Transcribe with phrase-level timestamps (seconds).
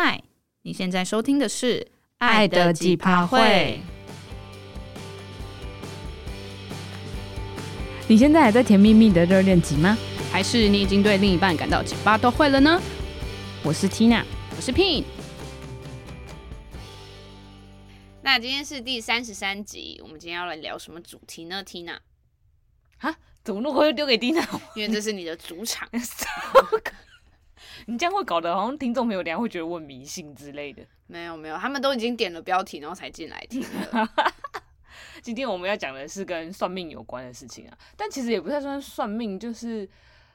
[0.00, 0.22] 嗨，
[0.62, 1.80] 你现在收听的是
[2.18, 3.40] 《爱的几趴会》。
[8.06, 9.98] 你现在还在甜蜜蜜的热恋期吗？
[10.30, 12.80] 还是你已经对另一半感到几趴都会了呢？
[13.64, 14.22] 我是 Tina，
[14.56, 15.02] 我是 Pin。
[18.22, 21.98] 那今天是第三十三集，我们今天要来聊什么主题呢？Tina，
[22.98, 24.46] 啊，怎么那么快又丢给 Tina？
[24.76, 25.88] 因为这是你的主场。
[27.86, 30.82] 你这样会搞得好像听众朋友等下会觉得我很迷信之类的。
[31.06, 34.08] 没有没有，他们都已经点了标题，然后才进来听的。
[35.22, 39.88] 今天我们要讲的是跟算命有关的事情啊，但其实也不太算算命，就是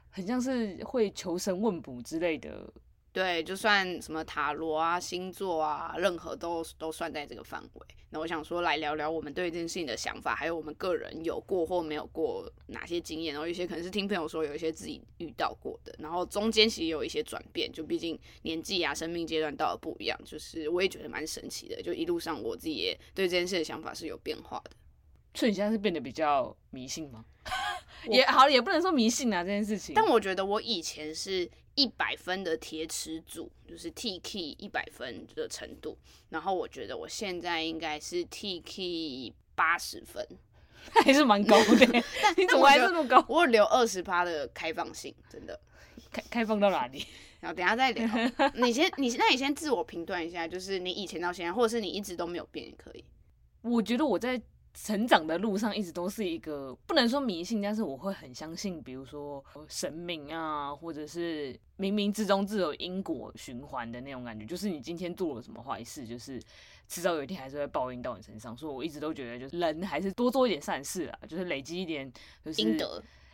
[0.09, 2.67] 很像是会求神问卜之类的。
[3.13, 7.87] 对，就算什么塔罗啊、星座啊，任何都都算在这个范围。
[8.09, 21.79] 那我想说，来聊聊我们对这件事情的想法，还有我们个人有过或没有过哪些经验，然后有些可能是听朋友说，有一些自己遇到过的，然后中间其实有一些转变，就毕竟年纪啊、生命阶段到了不一样，就是我也觉得蛮神奇的。
[21.83, 24.71] 就一路上我自己也对这件事的想法是有变化的。
[25.35, 27.25] 所以你现在是变得比较迷信吗？
[28.09, 29.93] 也好，也不能说迷信啊这件事情。
[29.95, 31.47] 但我觉得我以前是。
[31.75, 35.97] 一百分的铁齿组，就是 T K 一百分的程度，
[36.29, 40.27] 然后我觉得我现在应该是 T K 八十分，
[41.03, 42.03] 还是蛮高的。
[42.21, 43.25] 但你怎么还这么高？
[43.27, 45.59] 我有留二十趴的开放性，真的。
[46.11, 47.05] 开开放到哪里？
[47.41, 48.07] 然后等下再聊。
[48.55, 53.03] 你先，你那你先自我评断一下，就是你以前到现在，或者是你一直都没有变也可以。
[53.61, 54.39] 我觉得我在。
[54.73, 64.45] 成长的路上一直都是一个不能说迷信，但是我会很相信，比如说神明啊，或者是冥冥之中自有因果循环的那种感觉。
[64.45, 66.41] 就是你今天做了什么坏事，就是
[66.87, 68.57] 迟早有一天还是会报应到你身上。
[68.57, 72.11] 所以我一直都觉得，就是人还是多做一点善事啊，就是累积一点
[72.43, 72.61] 就是。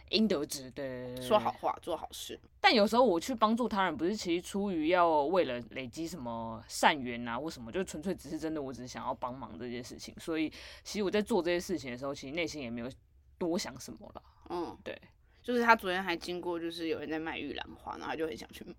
[0.09, 2.39] 应得之，对，说好话，做好事。
[2.61, 10.13] 但有时候我去帮助他人，不是其实出于要为了累积什么善缘啊，或什么，就纯粹只是真的，我只是想要帮忙这件事情。
[10.19, 10.49] 所以，
[10.83, 12.89] 其实我在做这些事情的时候，其实内心也没有
[13.38, 14.22] 多想什么了。
[14.50, 15.00] 嗯，对。
[15.41, 18.75] 就是他昨天还经过，就是有人在卖玉兰花，然后他就很想去买。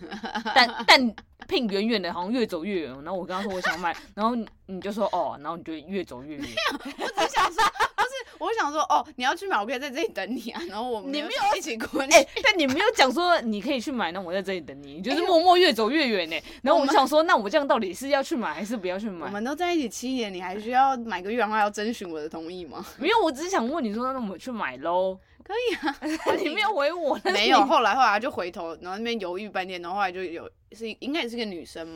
[0.54, 1.14] 但但
[1.46, 2.90] Pin 远远的，好像越走越远。
[3.04, 4.34] 然后我跟他说我想买，然后
[4.66, 6.46] 你就说哦，然后你就越走越远。
[6.98, 7.62] 我只想说。
[8.40, 10.60] 我想说哦，你要去买，我可以在这里等你啊。
[10.68, 16.36] 然后我们你没有一起过去， 但你没有讲说你可以去买，那我在这里等你，你就是默默越走越远呢。
[16.62, 19.26] 然后我们想说，那我这样到底是要去买还是不要去买？
[19.26, 22.84] 我们都在一起七年，你还需要买个月光花要征询我的同意吗？
[22.98, 25.18] 没有，我只是想问你说，那我们去买喽？
[25.42, 25.96] 可以啊，
[26.38, 27.60] 你没有回我，没有。
[27.66, 31.86] 后来后来就回头，然后那边犹豫半天，然后后来就有是应该也是个女生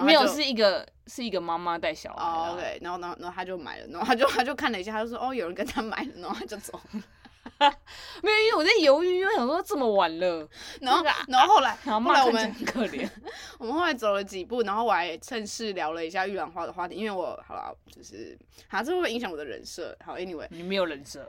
[0.00, 0.04] 吗？
[0.04, 2.78] 没有，是一个是一个妈妈带小孩。
[2.80, 6.80] 然后然后然后他就买了，然后他就他就看了一下，他就说哦，有人跟他买了，然后他就走。
[8.22, 10.48] 没有，因为我在犹豫，因为想说这么晚了，
[10.80, 13.08] 然后然后后来后来我们很可怜，
[13.58, 18.36] 我们后来走了几步，然后我还趁势聊了一下玉兰花的话题，因为我好了，就是
[18.68, 19.96] 好，这会不会影响我的人设？
[20.04, 21.28] 好，Anyway， 你没有人设，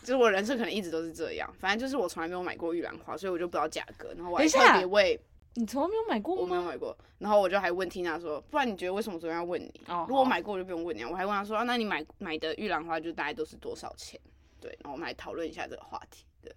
[0.00, 5.18] 就是我人设可能一直都是这样，反正就是我从来没有买过玉兰花，所以我就不知道价格，然后我还特别为。
[5.54, 6.42] 你从来没有买过吗？
[6.42, 9.72] 我没有买过，然后我就还问缇娜说，不然你觉得为什么昨天要问你？
[9.86, 11.04] 哦，如果我买过，我就不用问你。
[11.04, 14.20] 我还问他说，啊，那你买买的玉兰花就大概都是多少钱？
[14.60, 16.24] 对，然后我们来讨论一下这个话题。
[16.42, 16.52] 对，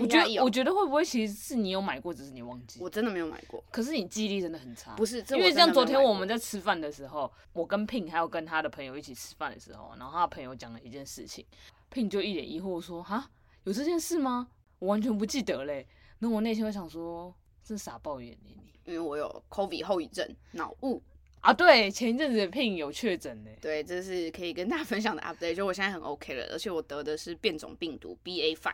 [0.00, 2.80] 我觉得我觉得会不会其实是你有买过，只是你忘记？
[2.80, 4.94] 我真的没有买过，可是你记忆力真的很差。
[4.94, 11.44] 不是，因为像昨天我们在吃饭的时候，我跟 Pin 还有跟他的朋友一起吃饭的时候，然后他的朋友讲了一件事情
[11.92, 13.30] ，Pin 就一脸疑惑说，哈，
[13.64, 14.48] 有这件事吗？
[14.78, 15.86] 我完全不记得嘞。
[16.20, 17.34] 那我内心会想说，
[17.64, 18.56] 真傻抱怨你。
[18.86, 21.00] 因为我有 COVID 后遗症，脑雾
[21.40, 28.72] 啊，对，前一阵子 Pin 有确诊呢，对，这是可以跟大家分享的 update，就我现在很 OK 了，而且我得的是变种病毒 BA5，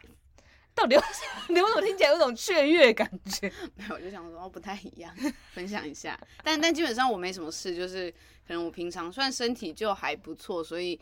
[0.75, 1.55] 到底有什么？
[1.55, 3.53] 你为什么听起来有种雀跃感觉？
[3.77, 5.15] 没有，我就想说不太一样，
[5.53, 8.11] 分享一下，但但基本上我没什么事，就是
[8.47, 10.99] 可能我平常算身体就还不错，所以。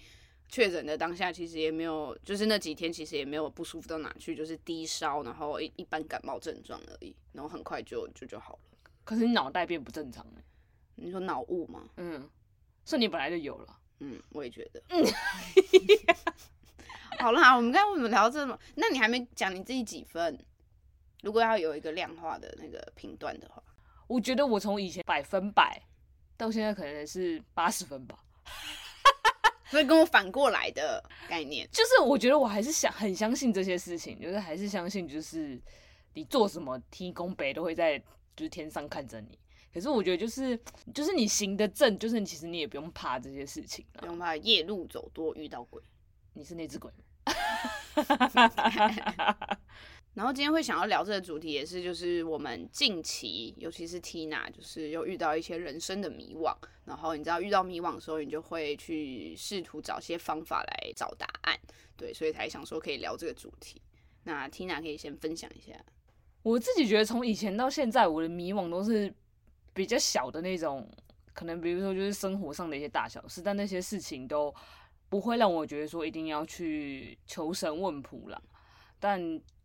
[0.48, 8.60] 确诊的当下，其实也没有，就是那几天其实也没有不舒服到哪去，就是低烧，然后一一般感冒症状而已，然后很快就就就好了。
[9.04, 10.42] 可是你脑袋变不正常了，
[10.94, 11.88] 你说脑雾吗？
[11.96, 12.28] 嗯，
[12.84, 13.78] 是你本来就有了。
[14.00, 14.82] 嗯，我也觉得。
[14.88, 15.04] 嗯，
[17.18, 18.58] 好了，好，我们刚才为什么聊这么？
[18.74, 20.38] 那你还没讲你自己几分？
[21.22, 23.62] 如果要有一个量化的那个评断的话，
[24.06, 25.80] 我觉得我从以前百分百
[26.36, 28.23] 到现在可能是八十分吧。
[29.74, 35.60] 所以跟我反过来的概念，就是我觉得我还是想很相信这些事情，就是还是相信，就是
[36.12, 37.98] 你做什么天公伯都会在
[38.36, 39.36] 就是天上看着你。
[39.72, 40.56] 可是我觉得就是
[40.94, 45.82] 就是你行得正，就是你其实你也不用怕这些事情，不用怕夜路走多遇到鬼。
[46.34, 47.34] 你是那只鬼吗？
[50.14, 56.54] 然后今天会想要聊这个主题，也是就是我们近期，尤其是 Tina，就是又遇到一些人生的迷惘。
[56.84, 61.58] 然后你知道遇到迷惘的时候，你就会去试图找些方法来找答案。
[61.96, 63.82] 对，所以才想说可以聊这个主题。
[64.22, 65.72] 那 Tina 可以先分享一下。
[66.42, 69.12] 我自己觉得从以前到现在，我的迷惘都是
[69.72, 70.88] 比较小的那种，
[71.32, 74.54] 可能比如说就是生活上的一些大小事，但那些事情都
[75.08, 78.40] 不会让我觉得说一定要去求神问卜了。
[79.00, 79.20] 但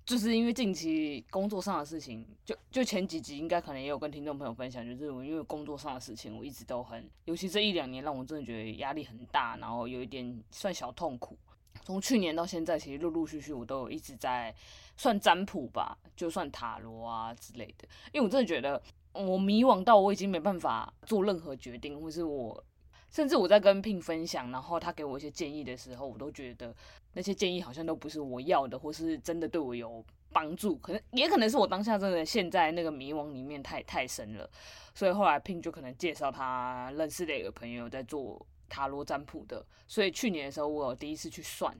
[0.09, 11.37] 就是因为近期工作上的事情，就就前几集应该可能也有跟听众朋友分享，就是我因为工作上的事情，我一直都很，尤其这一两年让我真的觉得压力很大，然后有一点算小痛苦。
[11.83, 14.51] 从去年到现在，其实陆陆续续我都有一直在
[14.97, 18.81] 算占卜吧，就算塔罗啊之类的，因为我真的觉得
[19.13, 22.63] 我迷惘到我已经没办法做任何决定，或是我。
[23.09, 26.73] 甚至我在跟 Pin 分享，然后他给我一些建议的时候，我都觉得
[27.13, 30.75] 那些建议好像都不是我要的，或是真的对我有帮助。
[30.77, 34.49] 可能也可能是我当下真的陷在那个迷惘里面太太深了，
[34.93, 39.65] 所以后来 Pin 就可能介绍他认识的一个朋友在做塔罗占卜的。
[39.87, 41.75] 所以去年的时候，我有第一次去算，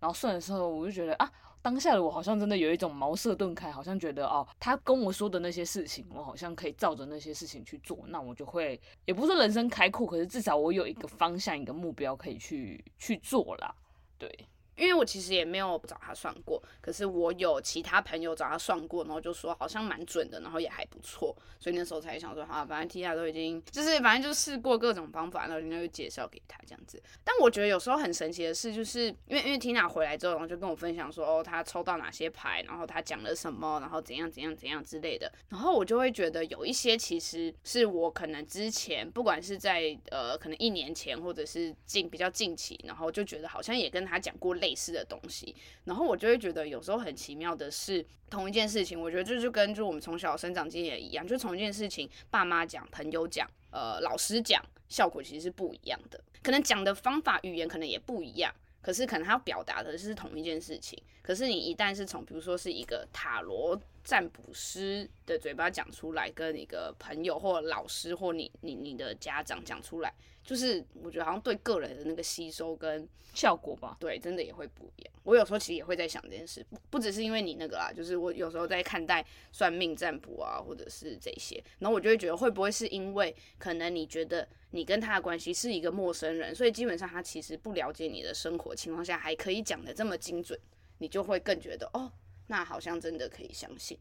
[0.00, 1.32] 然后算的时候，我就觉得啊。
[1.62, 13.74] 当下的我好像真的有一种茅塞顿开，好像觉得哦，他跟我说的那些事情，我好像可以照着那些事情去做，那我就会，也不是人生开阔，可是至少我有一个方向、一个目标可以去去做啦，
[14.18, 14.28] 对。
[14.76, 27.02] 因为我其实也没有找他算过，可是我有其他朋友找他算过，然后就说好像蛮准的，然后也还不错，所以那时候才想说，好，反正 Tia 都已经就是反正就试过各种方法，然后人家就介绍给他这样子。
[27.24, 45.54] 但我觉得有时候很神奇的事，就是因为因为 Tina 回来之后，然后就跟我分享说，哦，他抽到哪些牌，然后他讲了什么，然后怎样怎样怎样之类的，然后我就会觉得有一些其实是我可能之前不管是在呃可能一年前或者是近比较近期，然后就觉得好像也跟他讲过类似的东西，
[45.84, 70.14] 然后我就会觉得有时候很奇妙的是，同一件事情，我觉得这就跟就我们从小生长经验一样，就同一件事情，爸妈讲、朋友讲、呃老师讲，效果其实是不一样的，可能讲的方法、语言可能也不一样，可是可能他要表达的是同一件事情，可是你一旦是从比如说是一个塔罗占卜师的嘴巴讲出来，跟一个朋友或老师或你你你的家长讲出来。
[70.44, 75.12] 就是我觉得好像对个人的那个吸收跟效果吧，对，真的也会不一样。
[75.22, 90.58] 我有时候其实也会在想这件事，不不只是因为你那个啦，就是我有时候在看待算命占卜啊，或者是这些，然后我就会觉得会不会是因为可能你觉得你跟他的关系是一个陌生人，所以基本上他其实不了解你的生活情况下，还可以讲的这么精准，
[90.98, 92.12] 你就会更觉得哦，
[92.48, 93.96] 那好像真的可以相信。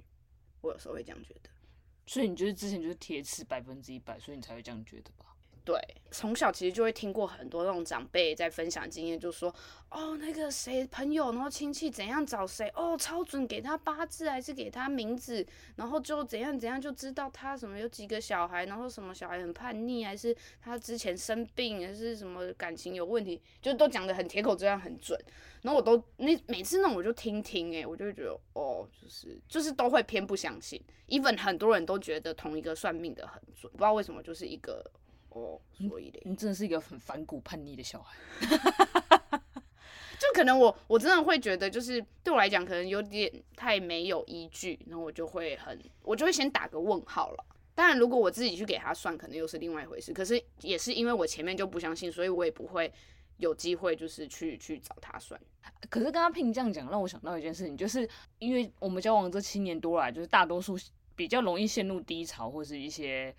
[0.61, 1.49] 我有时候会这样觉得，
[2.05, 5.30] 所以你就是之前就是铁齿百分之一百，所以你才会这样觉得吧？
[5.63, 5.79] 对，
[6.09, 9.53] 从小其实就会听过很多那种长辈在分享经验，就说
[9.91, 25.15] 哦，那个谁朋友，然后亲戚怎样找谁，哦，超准，给他八字还是给他名字，然后就怎样怎样就知道他什么有几个小孩，然后什么小孩很叛逆，还是他之前生病，还是什么感情有问题，就都讲得很铁口直断，很准。
[25.61, 30.81] 然后我都那每次那种我就听听，诶，我就觉得哦，就是就是都会偏不相信。
[31.07, 34.83] even 很多人都觉得同一个算命的很准，不知道为什么就是一个。
[35.31, 38.17] 哦，所以嘞，你真的是一个很反骨叛逆的小孩，
[40.19, 47.45] 就可能我我真的会觉得，就是对我来讲，可能有点太没有依据，然后我就会很，我就会先打个问号了。
[47.73, 50.11] 当然，如果我自己去给他算，可能又是另外一回事。
[50.11, 52.91] 可是也是因为我前面就不相信，所以我也不会
[53.37, 55.39] 有机会就是去去找他算。
[55.89, 58.07] 可是刚刚 Pin 这样讲，让我想到一件事情，就是
[58.39, 60.77] 因为我们交往这七年多来，就是大多数
[61.15, 63.33] 比较容易陷入低潮或是一些。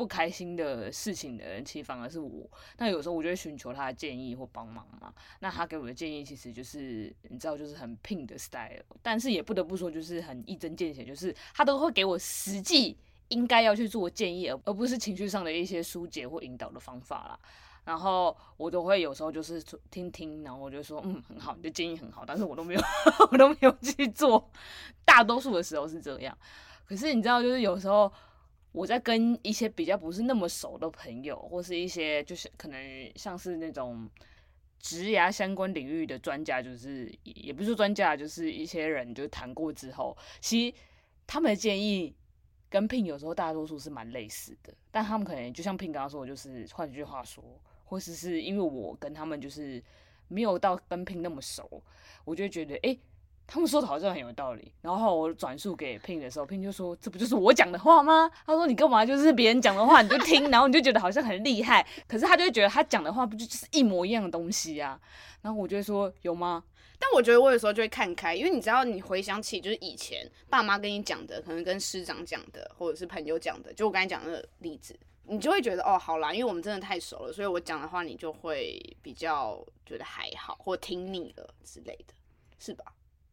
[0.00, 2.48] 不开心的事情的人，其实反而是我。
[2.78, 5.12] 那有时候我就会寻求他的建议或帮忙嘛。
[5.40, 8.82] 那他给我的建议其实就是，你知道，就是很 Pin 的 style。
[9.02, 12.96] 但是也不得不说，就是很一针见血，就是他都会给我实际
[13.28, 17.38] 应该要去做建议，而而不是情绪上的一些疏解或引导的方法啦。
[17.84, 22.80] 然后我都会有时候就是听听，然后我就说，嗯，很好，你的建议很好，但是我都没有，
[23.30, 24.50] 我都没有去做。
[25.04, 26.34] 大多数的时候是这样。
[26.86, 28.10] 可是你知道，就是有时候。
[28.72, 34.08] 我在跟一些比较不是那么熟的朋友，或是一些就是可能像是那种
[34.78, 40.76] 职涯相关领域的专家，就是也不是专家，就是一些人就谈过之后，其实
[41.26, 42.14] 他们的建议
[42.68, 47.42] 跟 Pin 有时候大多数是蛮类似的，但他们可能就像 Pin 刚刚说，就是换句话说，
[47.84, 49.82] 或是是因为我跟他们就是
[50.28, 51.82] 没有到跟 Pin 那么熟，
[52.24, 52.90] 我就觉得哎。
[52.90, 53.00] 欸
[53.52, 65.00] 他们说的好像很有道理，然后我转述给 Pin 的时候，Pin 就说：“这不就是我讲的话吗？”他说：“你干嘛就是别人讲的话你就听，然后你就觉得好像很厉害，可是他就会觉得他讲的话不就就是一模一样的东西啊？”
[65.42, 66.62] 然后我就会说：“有吗？”
[67.00, 82.14] 但我觉得我有时候就会看开，因为你知道，你回想起就是以前爸妈跟你讲的，可能跟师长讲的，或者是朋友讲的，就我刚才讲的那个例子，你就会觉得哦，好啦，因为我们真的太熟了，所以我讲的话你就会比较觉得还好，或听腻了之类的，
[82.58, 82.84] 是吧？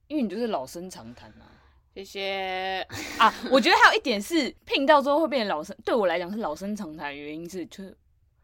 [0.07, 1.53] 因为你就是老生常谈啊。
[1.93, 2.87] 谢谢
[3.17, 7.97] 啊，我觉得还有一点是聘到之后会变成老生，对我来讲是老生常谈原因是，就是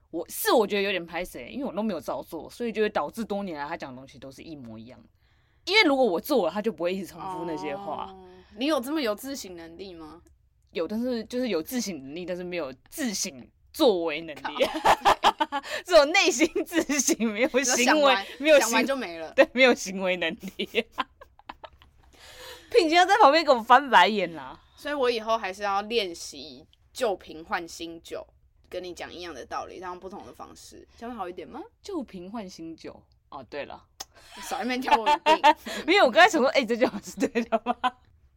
[0.10, 5.00] 我是我觉得有点拍谁，因为我都没有照做，所以就会导致多年来他讲的东西都是一模一样。
[5.65, 8.08] 因为如果我做了，他就不会一直重复那些话。
[8.12, 8.25] 哦，
[8.58, 10.22] 你有这么有自省能力吗？
[10.74, 13.32] 有，但是就是有自省能力，但是没有自省
[13.72, 14.65] 作为能力，
[15.86, 19.32] 只有内心自省，没有行为，没有行完就没了。
[19.34, 20.86] 对，没有行为能力。
[22.74, 28.25] 聘金要在旁边给我翻白眼啦，所以我以后还是要练习旧瓶换新酒，
[28.68, 31.62] 跟你讲一样的道理，用不同的方式，这样会好一点吗？
[31.82, 33.00] 旧瓶换新酒，
[33.30, 33.82] 哦，对了，
[34.42, 35.39] 少一面挑我的病，
[35.86, 37.75] 没有，我刚才想说，哎、欸，这句话 是对的吗？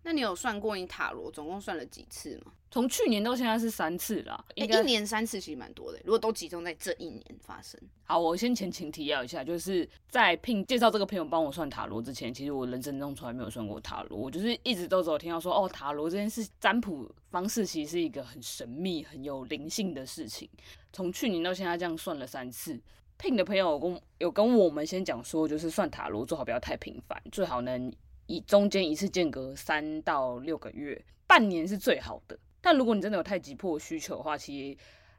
[0.02, 2.52] 那你有算过你塔罗总共算了几次吗？
[2.76, 5.98] 从去年到现在是三次啦，欸、一年三次其实蛮多的。
[6.04, 20.46] 如果都集中在这一年发生，好，我先前情提要一下，就是在聘介绍这个朋友帮我算塔罗之前，其实我人生中从来没有算过塔罗，我就是一直都只有听到说，哦，塔罗这件事占卜方式其实是一个很神秘、很有灵性的事情。
[20.92, 22.78] 从去年到现在这样算了三次，
[23.16, 27.90] 聘的朋友有跟有跟我们先讲说，就是算塔罗最好不要太频繁，最好能。
[28.26, 32.36] 以中间一次间隔三到六个月，半年是最好的。
[32.60, 34.78] 但如果你真的有太急迫需求的话，其实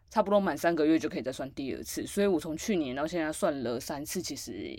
[0.10, 2.06] 差不多满三个月就可以再算第二次。
[2.06, 4.78] 所以我从去年到现在算了三次，其实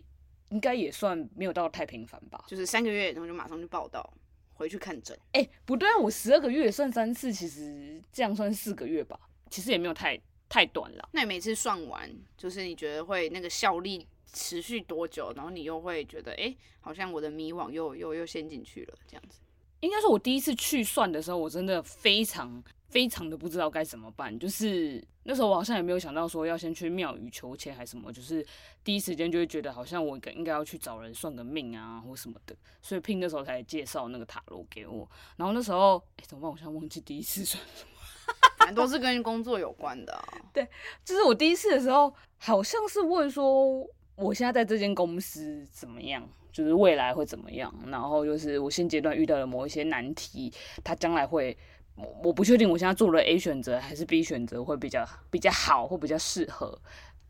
[0.50, 2.44] 应该也算没有到太频繁吧。
[2.46, 4.12] 就是三个月，然后就马上就报到，
[4.54, 5.18] 回去看诊。
[5.32, 9.18] 哎、欸，不对啊，我十二个月算三次，其实这样算四个月吧，
[9.50, 11.08] 其实也没有太太短了。
[11.12, 14.06] 那你每次算完，就是你觉得会那个效力？
[14.30, 15.32] 持续多久？
[15.34, 19.40] 然后你又会觉得，哎、欸，好像我的迷惘又又又陷进去了，这样子。
[19.80, 24.36] 应该说，我第一次去算的时候，我真的非常非常的不知道该怎么办。
[24.38, 28.44] 就是那时候我好像也没有想到说要先去庙宇求签还是什么，就是
[28.82, 32.56] 第一时间就会觉得好像我应该要去找人算个命啊或什么的。
[32.82, 35.08] 所以聘那时候才介绍那个塔罗给我。
[35.36, 36.50] 然后那时候，哎、欸，怎么办？
[36.50, 37.90] 我现在忘记第一次算什么。
[38.58, 40.24] 反正都是跟工作有关的、啊。
[40.52, 40.66] 对，
[41.04, 43.86] 就是我第一次的时候，好像是问说。
[44.18, 46.28] 我现在在这间公司怎么样？
[46.50, 47.72] 就是未来会怎么样？
[47.86, 51.56] 然后就是我现阶段遇到了某一些难题，它将来会，
[51.94, 56.76] 我我不确定我现在做了 A 选择还是 B 选择会比较比较好或比较适合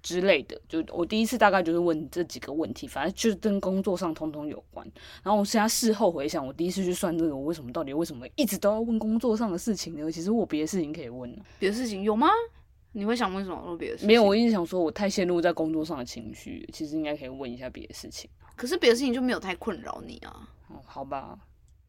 [0.03, 0.59] 之类的。
[0.67, 4.87] 就我第一次大概就是问这几个问题，反正就是跟工作上通通有关。
[5.23, 10.11] 然后我现在事后回想，我第一次去算这个，我为什么到底为什么一直都要问工作上的事情呢？
[10.11, 11.37] 其实我别的事情可以问。
[11.59, 12.29] 别的事情有吗？
[12.93, 13.63] 你会想问什么？
[13.67, 14.07] 问别的事情？
[14.07, 18.29] 没有，我一直想说，我太陷入在工作上的情绪，其实应该可以问一下别的事情。
[18.57, 20.49] 可是别的事情就没有太困扰你啊？
[20.69, 21.39] 哦，好吧，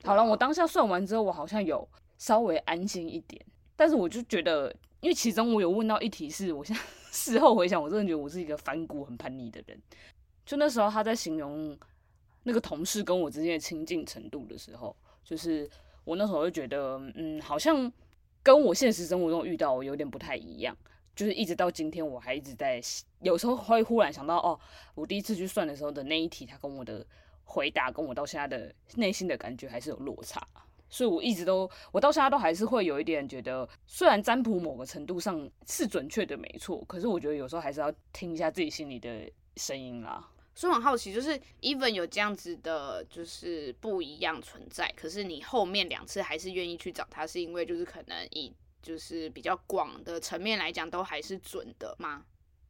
[0.04, 1.88] 好了，我当下算完之后，我好像有
[2.18, 3.44] 稍微安心一点。
[3.76, 9.82] 但是我就觉得，因为其中我有问到一题，是我现在 事后回想，我真的觉得我是一个反骨、很叛逆的人。
[10.46, 11.78] 就那时候他在形容
[12.44, 15.70] 那个同事跟我之间的亲近程度的时候，就是
[16.04, 17.92] 我那时候就觉得，嗯，好像
[18.44, 20.76] 跟我现实生活中遇到有点不太一样。
[21.16, 22.80] 就是一直到今天，我还一直在，
[23.20, 24.58] 有时候会忽然想到，哦，
[24.96, 27.06] 我第一次去算的时候的那一题，他跟我的
[27.44, 30.42] 回答，跟我到现在的内心的感觉还是有落差，
[30.90, 40.26] 所以我一直都，我到现在都还是会有一点觉得，虽然占卜某个程度上是准确的，没错，可是我觉得有时候还是要听一下自己心里的声音啦。
[40.60, 48.54] 所以我很好奇，就是 even 有这样子的，就是不一样存在，可是你后面两次还是愿意去找他，是因为就是可能以。
[48.82, 52.26] 就是比较广的层面来讲，都还是准的吗？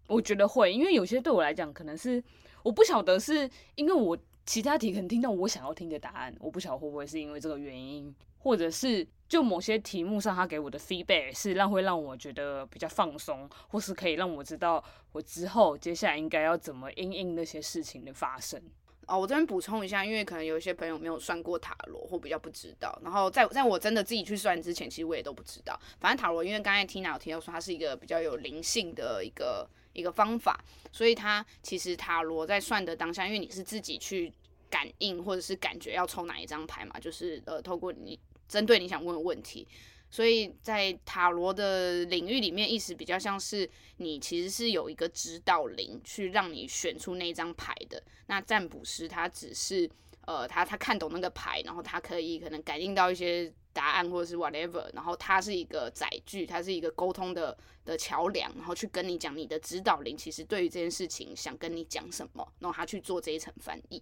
[0.08, 2.22] 我觉得会，因为有些对我来讲，可能是
[2.63, 18.62] 我不晓得是因为我其他题可能听到我想要听的答案，我不晓得会不会是因为这个原因，或者是就某些题目上他给我的 feedback 是让会让我觉得比较放松，或是可以让我知道我之后接下来应该要怎么因应那些事情的发生。
[19.08, 22.96] 哦，我这边补充一下，因为可能有一些朋友没有算过塔罗，或比较不知道。
[23.03, 25.79] 然后在在我真的自己去算之前，其实我也都不知道。
[26.00, 34.31] 反正塔罗，因为刚才 Tina 有提到说它是一个比较有灵性的一个一个方法，所以它其实塔罗在算的当下，因为你是自己去
[34.69, 38.19] 感应或者是感觉要抽哪一张牌嘛，就是呃透过你
[38.50, 39.65] 针对你想问的问题。
[40.12, 48.03] 所以在塔罗的领域里面，意思比较像是你其实是有一个指导灵去让你选出那张牌的。
[48.25, 49.88] 那占卜师他只是
[50.25, 64.01] 呃，他他看懂那个牌，然后他可以可能感应到一些答案或者是 whatever，然后他是一个载具，他是一个沟通的的桥梁，然后去跟你讲你的指导灵其实对于这件事情想跟你讲什么，然后他去做这一层翻译。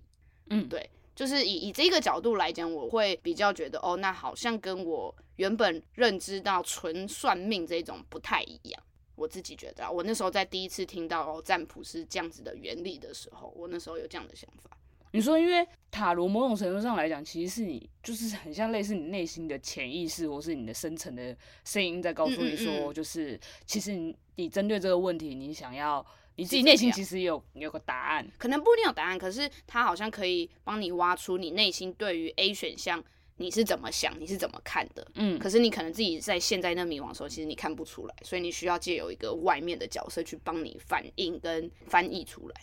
[0.50, 8.84] 嗯，对，就是以以这个角度来讲，我会比较觉得哦，那好像跟我原本认知到纯算命这种不太一样。
[9.16, 14.70] 我自己觉得啊，我那时候在第一次听到哦占卜是这样子的原理的时候，我那时候有这样的想法。
[15.12, 26.06] 你说，因为塔罗某种程度上来讲，其实是你就是很像类似你内心的潜意识，或是你的深层的声音在告诉你说，嗯嗯嗯就是其实你你针对这个问题，你想要
[26.38, 33.04] 你自己内心其实有有个答案，可能不一定有答案，可是它好像可以帮你挖出你内心对于 A 选项
[33.38, 42.56] 你是怎么想，你是怎么看的，嗯，可是你可能自己在现在那迷惘的时候，其实你看不出来，所以你需要借由一个外面的角色去帮你反映跟翻译出来。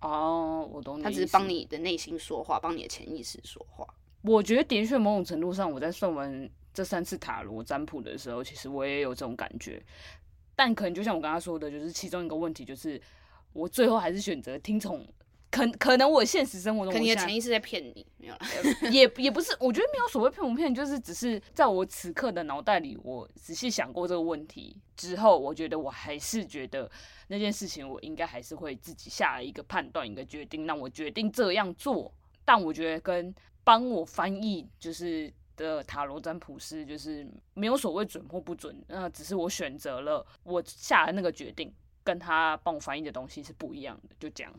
[0.00, 1.02] 哦，我懂你。
[1.02, 3.86] 他只是帮你的内心说话，帮你的潜意识说话。
[4.20, 9.82] 我觉得的确，某种程度上，我在算完这三次塔罗占卜的时候，其实我也有这种感觉。
[10.56, 13.00] 但可能就像我刚刚说的，就是其中一个问题，就是
[13.52, 15.06] 我最后还是选择听从。
[15.50, 18.40] 可可能我现实生活中，可你的潜意识在骗你，没有啦，
[18.90, 26.90] 也也不是，我觉得没有所谓骗不骗，就是只是在我此刻的脑袋里，我仔细想过这个问题之后，我觉得我还是觉得
[27.28, 32.12] 那件事情，我应该还是会自己下一个判断，一个决定，让我决定这样做。
[32.44, 33.32] 但我觉得跟
[33.62, 44.52] 帮我翻译就是的塔罗占卜师，就是没有所谓准或不准，那只是我选择了我下的那个决定，跟他帮我翻译的东西是不一样的，就这样。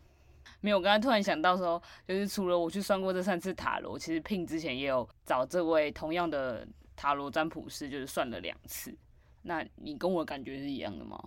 [0.62, 8.96] 没有，我刚才突然想到说，就是除了我去算过这三次塔罗，其实 Pin 之前也有找这位同样的塔罗占卜师，就是算了两次。
[9.44, 11.20] 那你跟我感觉是一样的吗？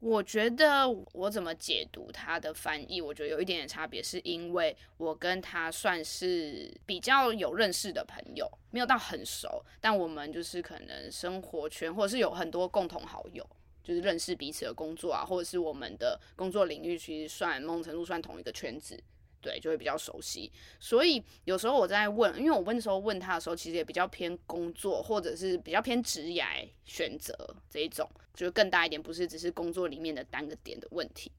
[0.00, 13.44] 我觉得我怎么解读他的翻译，我觉得有一点点差别，是因为我跟他算是比较有认识的朋友，没有到很熟，但我们就是可能生活圈或者是有很多共同好友。
[13.80, 19.02] 就是认识彼此的工作啊，或者是我们的工作领域，其实算某种程度算同一个圈子，
[19.40, 20.50] 对，就会比较熟悉。
[20.80, 26.44] 所以有时候我在问，因为我问的时候问他的时候，其实也比较偏工作，或者是比较偏职业
[26.84, 27.34] 选择
[27.70, 31.30] 这一种，就是更大一点，不是只是工作里面的单个点的问题。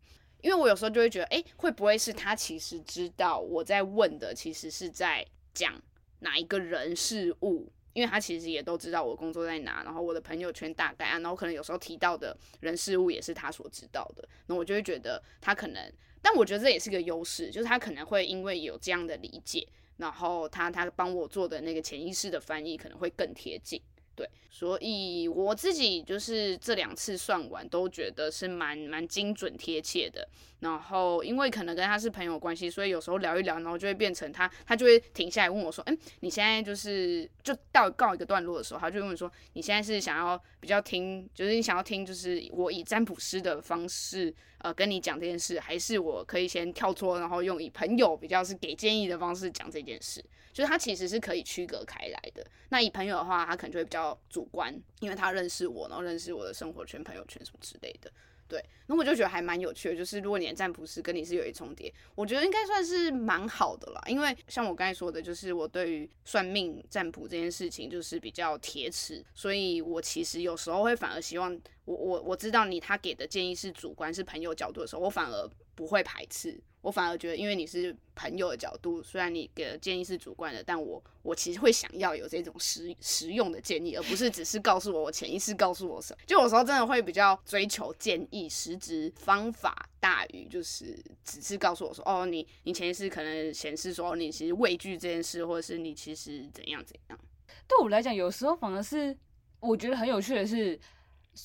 [0.41, 5.81] 因为我有时候就会觉得，诶，会不会是他其实知道我在问的，其实是在讲
[6.20, 7.72] 哪一个人事物？
[7.92, 23.82] 因为他其实也都知道我工作在哪，然后我的朋友圈大概啊，然后可能有时候提到的人事物也是他所知道的，那我就会觉得他可能，但我觉得这也是个优势，就是他可能会因为有这样的理解，然后他他帮我做的那个潜意识的翻译可能会更贴近。
[24.16, 30.27] 对，所以我自己就是这两次算完都觉得是蛮蛮精准贴切的。
[30.59, 52.45] 然后因为可能跟他是朋友关系，所以有时候聊一聊，然后就会变成他他就会停下来问我说：“嗯，你现在就是就到告一个段落的时候，他就问我说：你现在是想要比较听，就是你想要听，就是我以占卜师的方式呃跟你讲这件事，还是我可以先跳脱，然后用以朋友比较是给建议的方式讲这件事？”就是他其实是可以区隔开来的。
[52.69, 58.11] 那以朋友的话，他可能就会比较主观，因为他认识我，然后认识我的生活圈、朋友圈什么之类的。
[58.50, 59.96] 对，那我就觉得还蛮有趣的。
[59.96, 64.01] 就是如果你的占卜师跟你是有一重叠，我觉得应该算是蛮好的啦。
[64.07, 71.55] 因为像我刚才说的，就是我对于算命占卜这件事情就是比较铁齿，所以我其实有时候会反而希望
[71.90, 76.62] 我我我知道你他给的建议是主观是朋友角度的时候，我反而不会排斥。
[76.82, 86.20] 我反而觉得，因为你是朋友的角度，虽然你给的建议是主观的，但我我其实会想要有这种实实用的建议，而不是只是告诉我我潜意识告诉我什么。
[86.25, 97.20] 就有时候真的会比较追求建议，实质方法大于就是只是告诉我说，哦，你你潜意识可能显示说你其实畏惧这件事，或者是你其实怎样怎样。
[97.68, 99.16] 对我来讲，有时候反而是
[99.60, 100.80] 我觉得很有趣的是，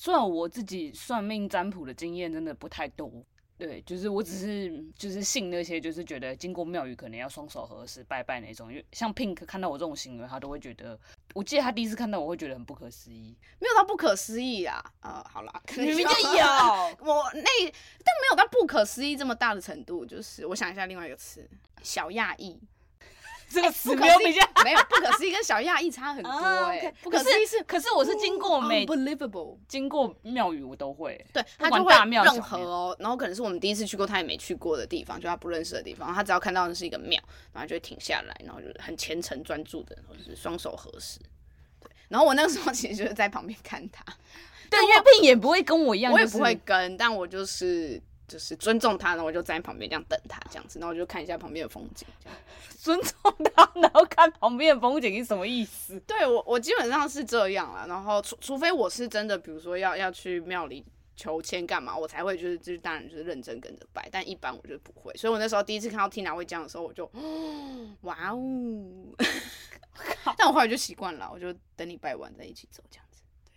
[0.01, 3.11] 虽然我自己算命占卜的经验真的不太多。
[3.57, 8.69] 对，就是我只是就是信那些，就是觉得经过庙宇可能要双手合十拜拜那种。
[8.69, 10.99] 因为像 Pink 看到我这种行为，他都会觉得，
[11.33, 14.83] 我记得他第一次看到我会觉得很不可思议，没有到不可思议啊。
[14.99, 16.45] 呃，好啦， 明明就有
[16.99, 17.41] 我那，
[18.03, 20.05] 但没有到不可思议这么大的程度。
[20.05, 21.49] 就是我想一下另外一个词，
[21.81, 22.59] 小讶异。
[23.49, 37.21] 这个词没有比较，没有不可思议跟小亚异差很多哎、欸，不可思议是，可是我是经过每 unbelievable 经过庙宇我都会，对，他就会任何哦，然后可能是我们第一次去过他也没去过的地方，就他不认识的地方，他只要看到那是一个庙，
[37.53, 41.19] 然后就会停下来，然后就很虔诚专注的，或者是双手合十，
[41.79, 44.03] 对，然后我那个时候 其实就是在旁边看他，
[44.69, 48.01] 对，因为 Pin 也不会跟我一样，我也不会跟，但我就是。
[48.27, 52.07] 就是尊重他，然后我就站在旁边这样等他，这样子，然后我就看一下旁边的风景。
[52.77, 55.99] 尊重他，然后看旁边的风景是什么意思？
[56.01, 57.85] 对我，我基本上是这样啦。
[57.87, 60.85] 然后除除非我是真的，比如说要要去庙里
[61.15, 65.11] 求签干嘛，我才会就是就是当然就是认真跟着拜，但一般我就不会。
[65.15, 67.09] 所以我那时候第一次看到 Tina 会这样的时候，我就
[68.01, 69.15] 哇哦，
[70.37, 73.23] 但我后来就习惯了，我就等你拜完再一起走这样子。
[73.45, 73.53] 对，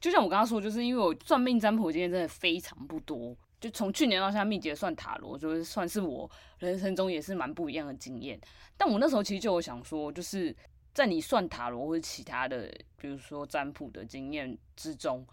[0.00, 8.38] 就像我刚刚说，就是因为我算命占卜经验真的非常不多，就从去年到现在，密集算塔罗，就是算是我人生中也是蛮不一样的经验。
[8.76, 10.54] 但我那时候其实就有想说，就是
[10.92, 15.26] 在你算塔罗或者其他的，比如说占卜的经验之中。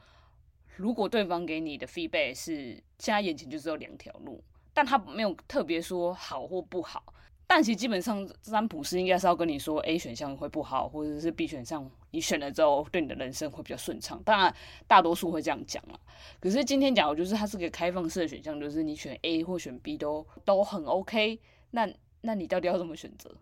[0.76, 7.13] 如果对方给你的 feedback 是现在眼前就只有两条路，但他没有特别说好或不好，
[7.46, 14.22] 但其实基本上占卜师应该是要跟你说 A 选项会不好，或者是 B 选项你选了之后对你的人生会比较顺畅。
[14.24, 14.56] 当然
[14.88, 16.00] 大多数会这样讲了。
[16.40, 21.40] 可是今天讲的就是它是个开放式的选项，就是你选 A 或选 B 都都很 OK。
[21.72, 21.88] 那
[22.22, 23.36] 那你到底要怎么选择？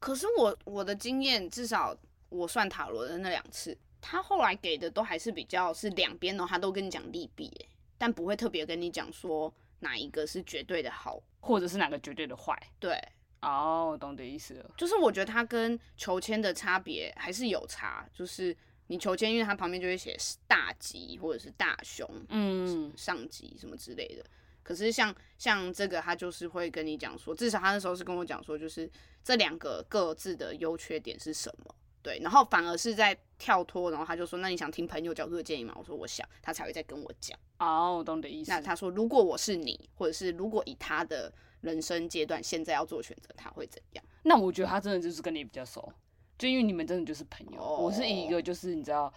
[0.00, 1.96] 可是我我的经验，至少
[2.30, 3.76] 我算塔罗的那两次。
[4.00, 7.50] 他后来给的都还是比较是两边的，他都跟你讲利弊，
[7.96, 12.54] 但不会特别跟你讲说哪一个是绝对的好，或者是哪个绝对的坏。
[12.78, 13.00] 对，
[13.44, 14.70] 哦，我懂的意思了。
[14.76, 24.24] 就是我觉得他跟求签的差别还是有差，就是你求签，因为他旁边就会写大吉或者是大凶，嗯，上吉什么之类的。
[24.62, 28.90] 可是像像这个，他就是会跟你讲说，至少他那时候是跟我讲说，就是
[29.22, 31.74] 这两个各自的优缺点是什么。
[32.02, 37.38] 对，然后反而是在跳脱，然后他就说：“那你想听朋友角度的建议吗？”我说：“我想。”他才会再跟我讲。
[37.58, 38.50] 哦，我懂的意思。
[38.50, 41.32] 那他说：“如果我是你，或者是如果以他的
[41.64, 45.92] 人生阶段现在要做选择，他会怎样？”那我觉得他真的就是跟你比较熟，
[46.38, 47.60] 就因为你们真的就是朋友。
[47.60, 49.12] 哦、我是一个就是你知道，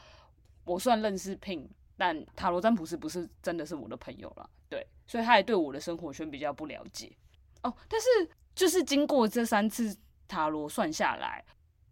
[0.65, 4.49] 我算认识 Pin，但塔罗占卜师不是真的是我的朋友了。
[4.69, 7.11] 对，所以他也对我的生活圈比较不了解。
[7.63, 8.07] 哦，但是
[8.55, 9.95] 就是经过这三次
[10.27, 11.43] 塔罗算下来。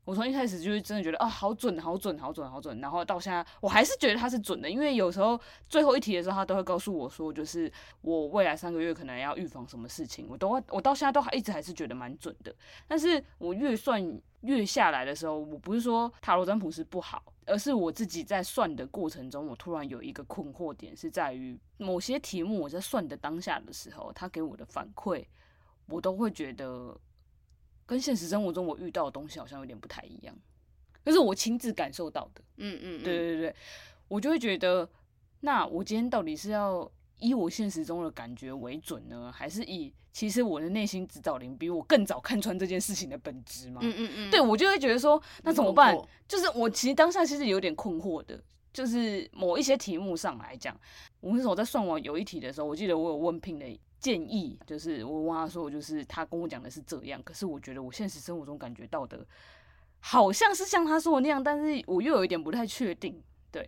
[0.05, 2.79] 我从一开始就是真的觉得啊，好准，好准，好准，好准。
[2.79, 5.37] 然后到现在，我还是觉得它是准的，因为有时候
[5.67, 12.55] 最后一题的时候，他都会告诉我说，就是我未来三个月可能要预防什么事情，我都会，我到现在都还一直还是觉得蛮准的。
[12.87, 25.25] 但是我越算越下来的时候，我不是说塔罗占卜是不好，而是我自己在算的过程中，我突然有一个困惑点，是在于某些题目我在算的当下的时候，他给我的反馈，
[25.87, 26.95] 我都会觉得。
[27.85, 30.35] 跟现实生活中我遇到的东西好像有点不太一样，
[31.03, 32.41] 可是我亲自感受到的。
[32.57, 33.55] 嗯嗯，对对对，
[34.07, 34.89] 我就会觉得，
[35.41, 43.81] 那我今天到底是要以我现实中的感觉为准呢，还是以其实我的内心指导灵比我更早看穿这件事情的本质吗？
[43.83, 45.95] 嗯嗯嗯，对，我就会觉得说，那怎么办？
[46.27, 48.41] 就是我其实当下其实有点困惑的，
[48.73, 50.75] 就是某一些题目上来讲，
[51.19, 53.79] 我那时候在算完有一题的时候，我记得我有问 Pin 的。
[54.05, 59.25] 建议就是我问他说，我就是他跟我讲的是这样，可是我觉得我现实生活中感觉到的，
[59.99, 63.19] 好像是像他说的那样，但是我又有一点不太确定。
[63.51, 63.67] 对，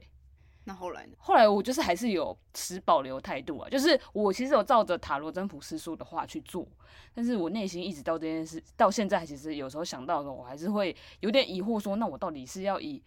[0.66, 1.14] 那后来呢？
[1.18, 6.68] 后来我就是还是有持保留态度啊，就是我其实有照着塔罗占卜师说的话去做，
[7.16, 13.02] 但是我内心一直到这件事到现在，其实有时候想到的时候，我还是会有点疑惑，说那我到底是要以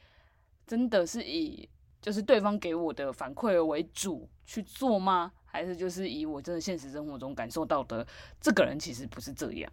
[0.66, 1.68] 真的是以
[2.02, 5.30] 就是对方给我的反馈为主去做吗？
[5.52, 8.06] 还是就是以我真的现实生活中感受到的，
[8.40, 9.72] 这个人其实不是这样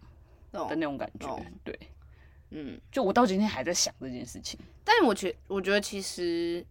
[0.50, 1.28] 的那种感觉。
[1.28, 1.46] Oh, oh.
[1.62, 1.78] 对，
[2.50, 4.58] 嗯，就我到今天还在想这件事情。
[4.82, 6.66] 但是我觉我觉得其实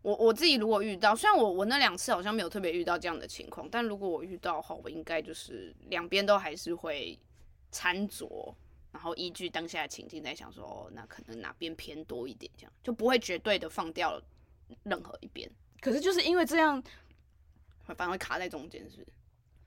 [0.00, 7.18] 我我自己如果遇到，虽然我我那两次好像没有特别遇到这样的情况，但如果我遇到的话，我应该就是两边都还是会
[7.70, 8.54] 掺酌，
[8.92, 14.18] 然后依据当下的情境在想说，哦，那可能哪边偏多一点，这样就不会绝对的放掉
[14.84, 15.50] 任何一边。
[15.82, 16.82] 可是就是因为这样。
[17.84, 19.06] 反而会卡在中间，是不是？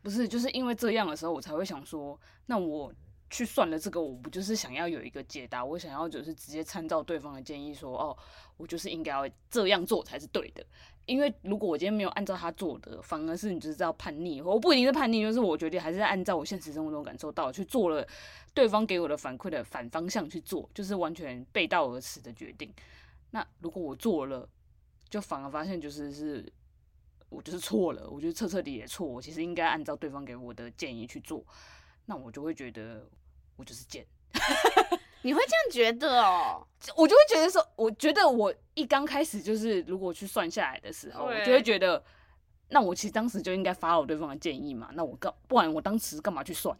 [0.02, 2.94] 不是，就是因为这样的时候，我才会想说，那我
[3.30, 5.66] 去算了这个，我不就是想要有一个解答？
[5.66, 8.16] 我想要就是直接参照对方的建议说，哦，
[8.56, 10.64] 我就是应该要这样做才是对的。
[11.08, 18.08] 因为如果我今天没有按照他做的，反而是你就是要叛逆，我不一定是叛逆，就是我决定还是按照我现实生活中感受到去做了
[18.54, 22.72] 对方给我的反馈的反方向去做，就是完全背道而驰的决定。
[23.32, 24.48] 那如果我做了，
[25.10, 26.54] 就反而发现就是是。
[27.36, 29.06] 我就是错了，我觉得彻彻底底错。
[29.06, 31.44] 我其实应该按照对方给我的建议去做，
[32.06, 33.06] 那我就会觉得
[33.58, 34.06] 我就是贱。
[35.22, 36.66] 你会这样觉得哦？
[36.96, 42.02] 我就会觉得说，我觉得我一刚开始就是，如果去算下来的时候，我就会觉得，
[42.70, 44.90] 那我其实当时就应该 follow 对方的建议嘛。
[44.94, 46.78] 那我干，不然我当时干嘛去算？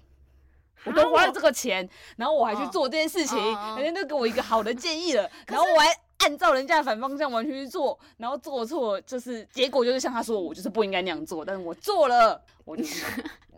[0.86, 3.38] 我都花了这个钱，然后我还去做这件事情，
[3.78, 6.05] 人家都给我一个好的建议了，然后我还。
[6.18, 13.06] 按照人家的反方向完全去做，然后做错，就是结果就是像他说，我就是不应该那样做，但是我做了，我就是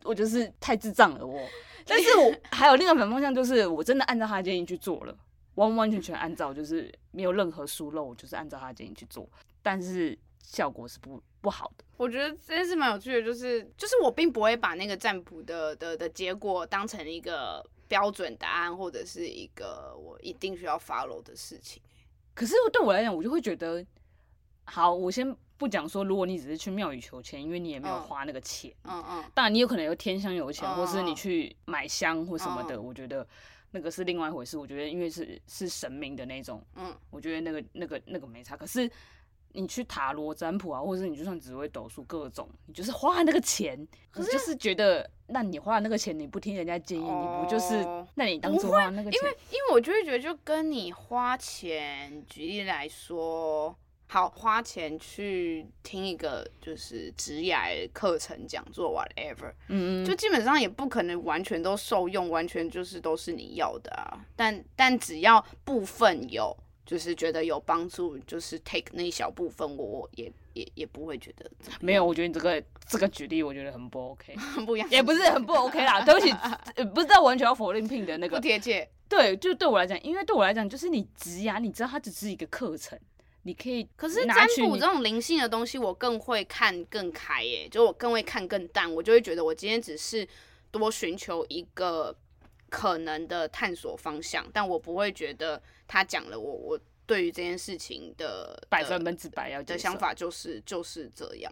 [0.03, 1.39] 我就是太智障了我。
[1.85, 5.17] 但是我还有另外反方向，就是我真的按照他的建议去做了，
[5.55, 9.29] 完完全全按照，就是没有任何疏漏，就是按照他的建议去做。
[9.61, 11.85] 但是效果是不不好的。
[11.95, 21.81] 我觉得这件事蛮有趣的，就是就是我并不会把那个占卜的的的结果当成一个标准答案，或者是一个我一定需要 follow 的事情。
[22.37, 23.83] 可是对我来讲，我就会觉得，
[24.65, 33.27] 好，我先不讲说，如果你只是去庙宇求签，因为你也没有花那个钱，嗯嗯，当然你有可能有天香油钱，或是你去买香或什么的，我觉得
[33.71, 34.55] 那个是另外一回事。
[34.55, 38.55] 我觉得因为是是神明的那种，嗯，我觉得那个那个那个没差。
[38.55, 38.87] 可是。
[39.59, 43.75] 你去塔罗占卜啊，或者是你就算只会斗数各种，你就是花那个钱，
[44.11, 47.83] 可是就是觉得，那你花那个钱，你不听人家建议，哦、你不就是？
[48.13, 64.23] 那你当初花那个钱，因为因为我就会觉得，就跟你花钱，举例来说，好花钱去听一个就是职涯课程讲座，whatever，嗯嗯，就基本上也不可能完全都受用，完全就是都是你要的啊。
[64.35, 66.55] 但但只要部分有。
[66.87, 72.05] 就是觉得有帮助，就是 take 那一小部分，我也也也不会觉得没有。
[72.05, 75.99] 我觉得你这个这个举例，我觉得很不 OK，很 不一样，也不是很不 OK 啦。
[76.07, 76.33] 对不起，
[76.95, 78.89] 不是在完全要否定 Pin 的那个不贴切。
[79.09, 82.97] 对，就对我来讲，因为对我来讲，就是你职涯，你知道它只是一个课程，
[83.43, 83.85] 你可以。
[83.97, 90.25] 可是占卜这种灵性的东西，我更会看更开耶，就我更会看更淡，我就会觉得我今天只是
[90.71, 92.15] 多寻求一个。
[92.69, 101.51] 可能的探索方向，但我不会觉得他讲了我我对于这件事情的百分百之百要的想法就是就是这样，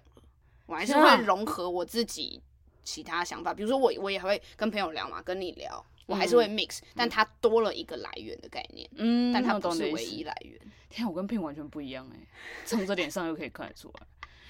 [0.65, 2.41] 我还是会融合我自己
[2.83, 10.59] 其他想法，比如说我我也会跟朋友聊嘛，跟你聊，我还是会 mix，、嗯、但它多了一个来源的概念，嗯，但它不是唯一来源。
[10.89, 12.19] 天啊，我跟 Pin 完全不一样哎，
[12.65, 14.07] 从这点上又可以看得出来，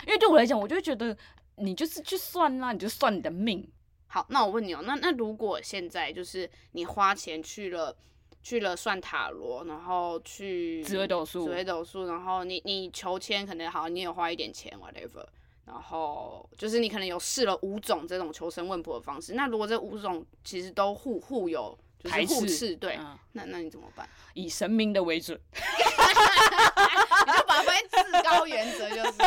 [0.08, 1.16] 因为对我来讲，我就会觉得
[1.56, 3.68] 你就是去算啦，你就算你的命。
[4.08, 7.96] 好，那我问你哦，那那如果现在就是你花钱去了
[8.46, 15.26] 去了算塔罗，然后去紫微斗数，紫微斗数，然后你你求签可能好，你也花一点钱，whatever，
[15.66, 24.08] 然后就是你可能有试了五种这种求神问卜的方式，那如果这五种其实都互互有就是互斥，对，嗯、那那你怎么办？
[24.36, 29.18] 以神明的为准， 你就把它放在至高原则就是。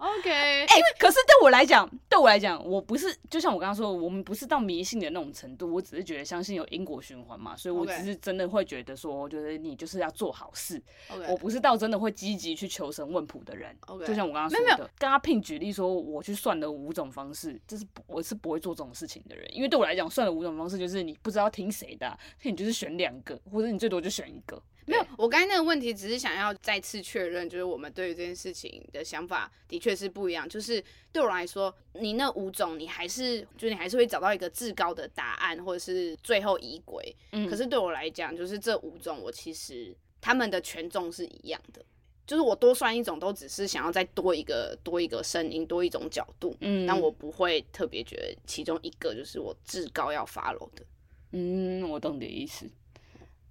[0.00, 10.82] OK，哎、欸，可是对我来讲，对我来讲，我不是就像我刚刚说，我们不是到迷信的那种程度，我只是觉得相信有因果循环嘛，所以我只是真的会觉得说，就是你就是要做好事。
[11.10, 11.30] Okay.
[11.30, 13.76] 我不是到真的会积极去求神问卜的人。
[13.86, 14.06] Okay.
[14.06, 24.62] 就像我刚刚说的，跟阿 Pin 举例说，我去算了五种方式，就是我是不会做这种事情的人，因为对我来讲，算了五种方式就是你不知道听谁的、啊，所以你就是选两个，或者你最多就选一个。
[24.90, 30.48] 没有，我刚才那个问题只是想要再次确认，就是我们对于这件事情的想法的确是不一样。
[30.48, 37.14] 就是对我来说，你那五种，你还是就你还是会找到一个至高的答案，或者是最后疑轨。
[37.32, 37.48] 嗯。
[37.48, 41.84] 可是对我来讲，就是这五种，我其实他们的权重是一样的。
[42.26, 46.56] 就是我多算一种，都只是想要再多一个多一个声音，多一种角度。
[46.60, 46.86] 嗯。
[46.86, 50.84] 但我不会特别觉得其中一个就是我至高要 follow 的。
[51.32, 52.68] 嗯，我懂你的意思。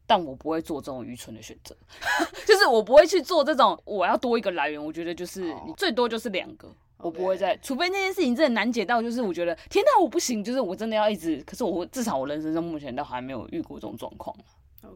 [0.10, 1.78] 但我不会做这种愚蠢的选择，
[2.48, 4.84] 就是我不会去做这种我要多一个来源。
[4.84, 6.68] 我觉得就是你最多就是两个，
[6.98, 11.44] 我不会再，除非那件事情真的难解到，就是我觉得天哪，我不行，就是我真的要一直。
[11.46, 14.36] 可是我至少我人生中目前都还没有遇过这种状况。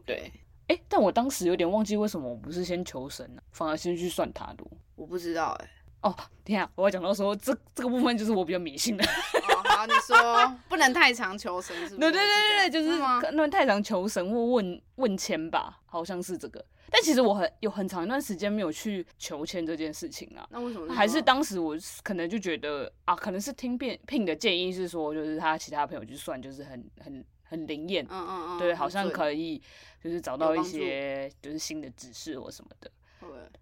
[0.04, 0.32] 对，
[0.66, 4.68] 哎，但我当时有点忘记为什么我不是先求神呢，反而先去算塔罗。
[4.96, 5.70] 我不知道哎。
[6.02, 6.12] 哦，
[6.44, 9.04] 天啊，我要讲到说这这个部分就是我比较迷信的。
[9.04, 12.10] 哦，好，你说 不能太常求神是不是？
[12.10, 16.64] 对对对对，就是不能太常求神或问问签吧，好像是这个。
[16.90, 20.46] 但其实我很有很长一段时间没有去求签这件事情啊。
[20.50, 20.94] 那为什么？
[20.94, 29.60] 还是当时我可能就觉得啊，可能是听变 Pin 的建议是说，就是他其他朋友去算，就是很很很灵验，嗯嗯嗯，对，好像可以
[30.02, 32.90] 就是找到一些就是新的指示或什么的。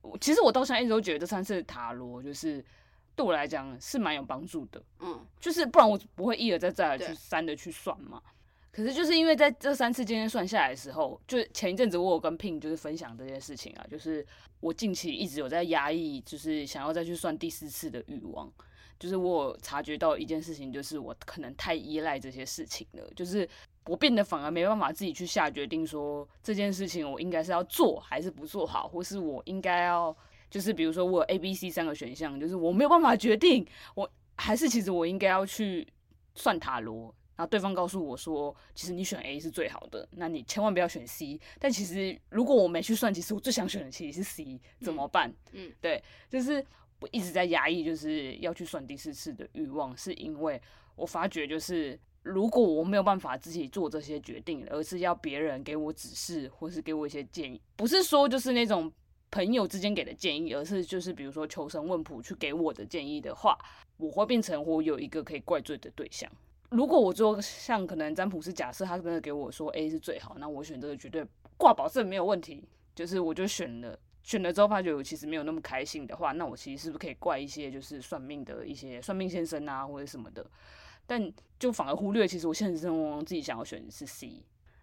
[0.03, 2.63] 我其实我到现在一直都觉得这三次塔罗就是
[3.15, 8.23] 对我来讲是蛮有帮助的，嗯，就是不然我不会一而再再而去三的去算嘛。
[8.71, 14.27] 可是就是因为在这三次今天算下来的时候，就前一阵子我有跟 Pin 就是分享这件事情啊，就是
[14.61, 18.51] 我近期一直有在压抑，就是想要再去算第四次的欲望。
[18.99, 23.49] 就是我有察觉到一件事情，就是我可能太依赖这些事情了，就是。
[23.87, 30.17] 我变得反而没办法自己去下决定，说这件事情我应该是要做还是不做好，或是我应该要
[30.53, 35.89] 就是比如说我有 A、B、C 三个选项，就是我没有办法决定，我还是其实我应该要去
[36.35, 37.05] 算塔罗，
[37.37, 41.41] 然后对方告诉我说，其实你选 A 是最好的，那你千万不要选 C。
[41.59, 45.31] 但其实如果我没去算，其实我最想选的其实是 C，怎么办？
[45.53, 46.63] 嗯，嗯对，就是
[47.01, 50.61] 我一直在压抑，就是要去算第四次的欲望，是因为
[50.95, 51.99] 我发觉就是。
[52.25, 58.89] 如果我没有办法自己做这些决定，而是要别人给我指示，或是给我一些建议，不是说就是那种
[59.33, 63.59] 朋友之间给的建议，而是就是比如说求神问卜去给我的建议的话，
[63.97, 66.31] 我会变成我有一个可以怪罪的对象。
[66.69, 72.63] 如果我做像可能占卜师假设他真的给我说 A 是最好，那我选这个绝对挂保证没有问题。
[72.95, 80.47] 就是我就选了，选了之后发觉我其实没有那么开心的话，那我其实是不是可以怪一些就是算命的一些算命先生啊或者什么的？
[81.07, 84.43] 但就反而忽略其实我现实生活中自己想要选的是 C。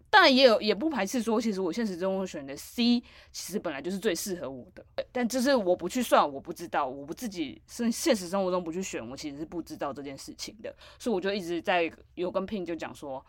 [0.09, 2.99] 当然也有，也不排斥说，其实我现实中选的 C，
[3.31, 4.83] 其实本来就是最适合我的。
[5.11, 10.75] 但就是我不去算，我不知道，我不自己是现实生活中不去选，我其实是不知道这件事情的。
[10.97, 13.23] 所以我就一直在有跟 Pin 就讲说，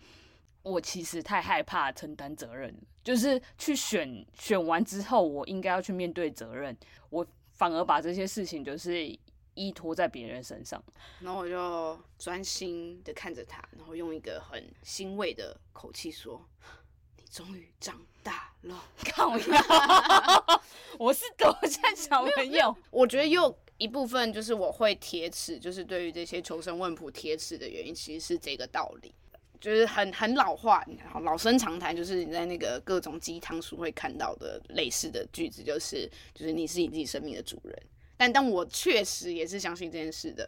[0.63, 6.77] 我其实太害怕承担责任，就是去选选完之后，我应该要去面对责任，
[7.11, 9.07] 我反而把这些事情就是
[9.61, 10.83] 依托在别人身上。
[11.21, 16.47] 然后我就专心的看着他，然后用一个很欣慰的口气说。
[17.17, 20.61] 你终于长大了，看我呀！
[20.99, 22.75] 我是多像小朋友。
[22.91, 29.15] 我觉得又一部分就是我会铁齿，就是对于这些求生问卜铁齿的原因，其实是这个道理，
[29.61, 30.85] 就是很很老话，
[31.23, 37.83] 老生常谈，就是你在那个各种鸡汤书会看到的类似的句子，就是就是你是你自己生命的主人。
[38.21, 40.47] 但但我确实也是相信这件事的。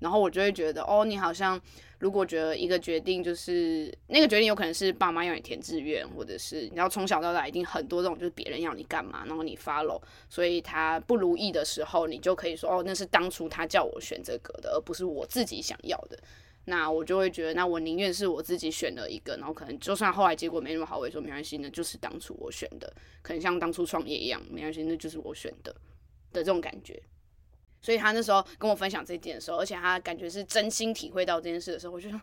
[0.00, 1.58] 然后我就会觉得，哦，你好像
[1.98, 16.18] 如果觉得一个决定就是那个决定有可能是爸妈要你填志愿，或者是你要从小到大一定很多这种就是别人要你干嘛，然后你 follow，所以他不如意的时候，你就可以说，哦，那是当初他叫我选这个的，而不是我自己想要的。
[16.66, 25.72] 那我就会觉得，那我宁愿是我自己选了一个，然后可能就算后来结果没那么好，我也说没关系，那就是当初我选的，可能像当初创业一样，没关系，那就是我选的
[26.32, 27.00] 的这种感觉。
[27.84, 32.18] 所以他那时候跟我分享这一点的时候，而且他感觉是真心体会到这件事的时候，我就说：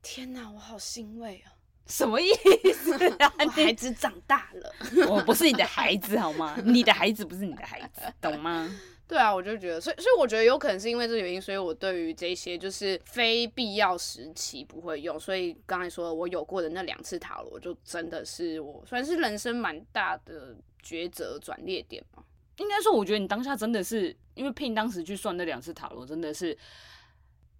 [0.00, 1.50] 天哪，我好欣慰啊！
[1.86, 2.32] 什么意
[2.72, 3.32] 思啊？
[3.44, 4.72] 我孩子长大了，
[5.10, 6.56] 我不是你的孩子好吗？
[6.64, 8.72] 你的孩子不是你的孩子，懂吗？
[9.08, 15.18] 对啊，我就觉得，所以所以我觉得有可能是因为这个原因，所以我对于这些就是非必要时期不会用。
[15.20, 22.24] 所以刚才说的我有过的那两次塔罗，就真的是我算是人生蛮大的抉择转捩点嘛。
[22.58, 26.56] 应该说，我觉得你当下真的是，因为 Pin 当时去算那两次塔罗，真的是，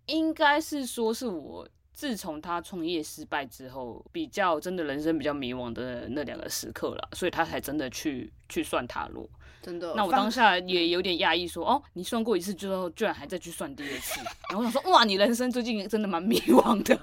[0.07, 9.29] 应该是说是我自从他创业失败之后，比较真的人生比较迷惘的那两个时刻了，所以他才真的去去算塔罗。
[9.63, 16.95] 真的，那我当下也有点讶异，说哦，你算过一次之后，居然还再去算第二次，然后我想说，哇，你人生最近真的蛮迷惘的。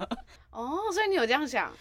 [0.51, 1.71] 哦，所以你有这样想，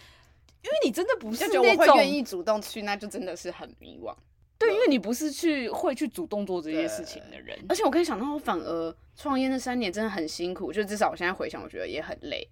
[0.63, 4.15] 因为你真的不是那种会愿意主动去，那就真的是很迷惘。
[4.59, 12.45] 对，因为你不是去会去主动做这些事情的人，而且我可以想到，我反而创业那三年真的很辛苦，就至少我现在回想，我觉得也很累，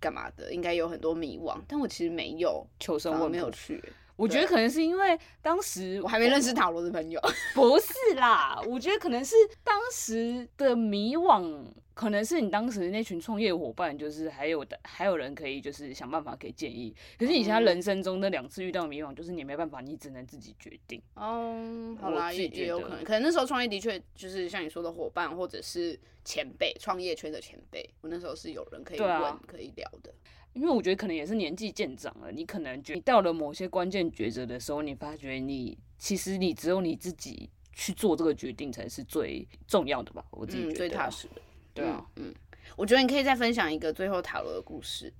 [0.00, 3.80] 干嘛的，应该有很多迷惘，但我其实没有求生，我没有去。
[4.16, 7.20] 我觉得可能是因为当时我还没认识塔罗的朋友，
[7.54, 11.64] 不是啦，我觉得可能是当时的迷惘。
[11.94, 16.94] 可能是你当时那群创业伙伴，就是还有的还有人可以就是想办法给建议。
[17.18, 21.00] 可是你现在人生中那两次遇到迷惘，就是你没办法，你只能自己决定。
[21.16, 30.12] 嗯，好啦，也也有可能，可能那时候创业的确就是像你说的伙伴，或者是前辈，创业圈的前辈，我那时候是有人可以问、啊、可以聊的。
[30.54, 40.22] 因为我觉得可能也是年纪渐长了，你可能觉得你到了某些关键抉择的时候，你发觉你其实你只有你自己去做这个决定才是最重要的吧？
[40.30, 41.40] 我自己觉得、嗯、最踏实的。
[41.74, 42.34] 对啊，嗯，
[42.76, 45.12] 我觉得你可以再分享一个最后塔罗的故事，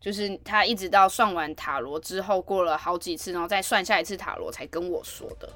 [0.00, 5.48] 就是他一直到算完塔罗之后，过了好几次，然后再算下一次塔罗才跟我说的。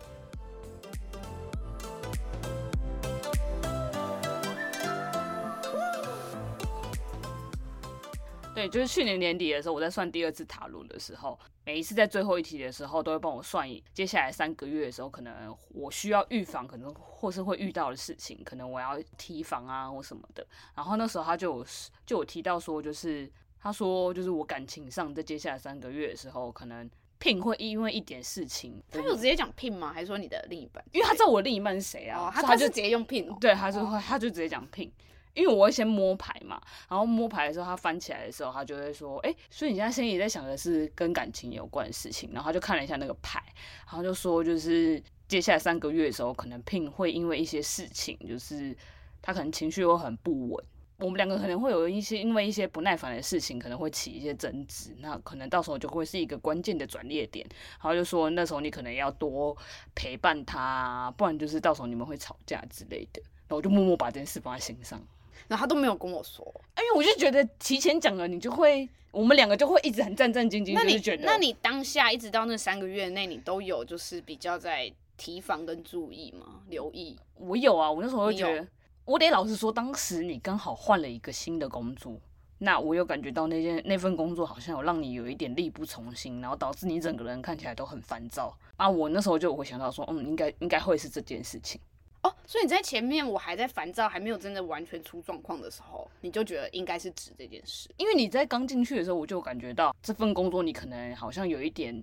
[8.55, 20.47] 对，就是去年年底的时候，我在算第二次塔罗的时候，每一次在最后一题的时候，都会帮我算接下来三个月的时候，可能我需要预防，可能或是会遇到的事情，可能我要提防啊或什么的。
[20.75, 21.67] 然后那时候他就有
[22.05, 26.89] 就有提到说，就是他说就是我感情上在接下来三个月的时候，可能
[27.19, 29.93] Pin 会因为一点事情，他有直接讲 Pin 吗？
[29.95, 30.85] 还是说你的另一半？
[30.93, 34.91] 因为他知道我另一半是谁啊，哦、他他就直接用 Pin，对，他就会他就直接讲 Pin。
[35.35, 43.43] 因为我会先摸牌嘛，然后摸牌的时候，他翻起来的时候，他就会说：“哎、所以你现在心里在想的是跟感情有关的事情。”然后他就看了一下那个牌，
[43.87, 48.77] 然后就说：“就是接下来三个月的时候，可能 Pin 会因为一些事情，就是
[49.23, 50.65] 他可能情绪会很不稳。
[50.99, 54.95] 我们两个可能会有一些因为一些不耐烦的事情，可能会起一些争执。
[55.01, 57.45] 那可能到时候就会是一个关键的转捩点。
[57.49, 59.57] 然后就说那时候你可能要多
[59.95, 63.21] 陪伴他，不然就是到时候你们会吵架之类的。
[63.49, 65.03] 然后我就默默把这件事放在心上。”
[65.49, 66.45] 然后他都没有跟我说，
[66.79, 70.73] 因为我就觉得提前讲了，你就会，我们两个就会一直很战战兢兢。
[70.75, 76.61] 那你觉得，那你当下一直到那三个月内，你都有就是比较在提防跟注意吗？
[76.69, 77.17] 留意？
[77.37, 78.67] 我有啊，我那时候就觉得，
[79.05, 82.15] 我得老实说，当时你刚好换了一个新的工作，
[82.59, 88.89] 那我有感觉到那件那份工作好像有让你有一点力不从心，然后导致你整个人看起来都很烦躁啊。
[88.89, 91.81] 我那时候就会想到说，嗯，应该应该会是这件事情。
[92.23, 97.89] 哦，所以你在前面我还在烦躁，还没有真的完全出状况的时候，你就觉得应该是指这件事。
[97.97, 102.03] 因为你在刚进去的时候，我就感觉到这份工作你可能好像有一点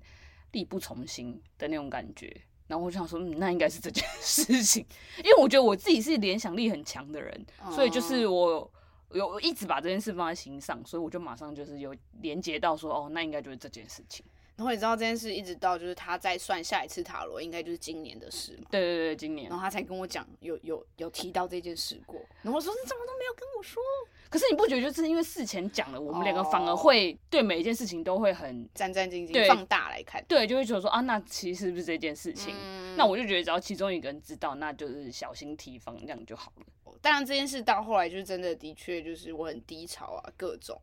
[0.52, 2.36] 力不从心的那种感觉，
[2.68, 4.86] 然后我就想说，嗯，那应该是这件事情。
[5.20, 8.70] 因为我觉得我自己是联想力很强的人，嗯、所以就是我
[9.14, 14.26] 有一直把这件事放在心上，所以我就马上就是有连接到说，哦，那应该就是这件事情。
[14.60, 18.68] 然后你知道这件事，一直到就是他再算下一次塔罗，应该就是今年的事嘛。
[18.70, 19.48] 对对对，今年。
[19.48, 22.20] 然后他才跟我讲，有有有提到这件事过。
[22.42, 23.82] 然后我说你怎么都没有跟我说？
[24.30, 30.22] 可是你不觉得就是因为事前讲了，我们两个反而会对每一件事情都会很战战兢兢，放大来看。
[30.28, 32.54] 对，就会觉得说啊，那其实是不是这件事情？
[32.62, 36.66] 嗯、那我就觉得只要其中一个人知道，那就是小心提防，这样就好了。
[37.02, 40.78] 当然这件事到后来就是真的，的确就是我很低潮啊，各种。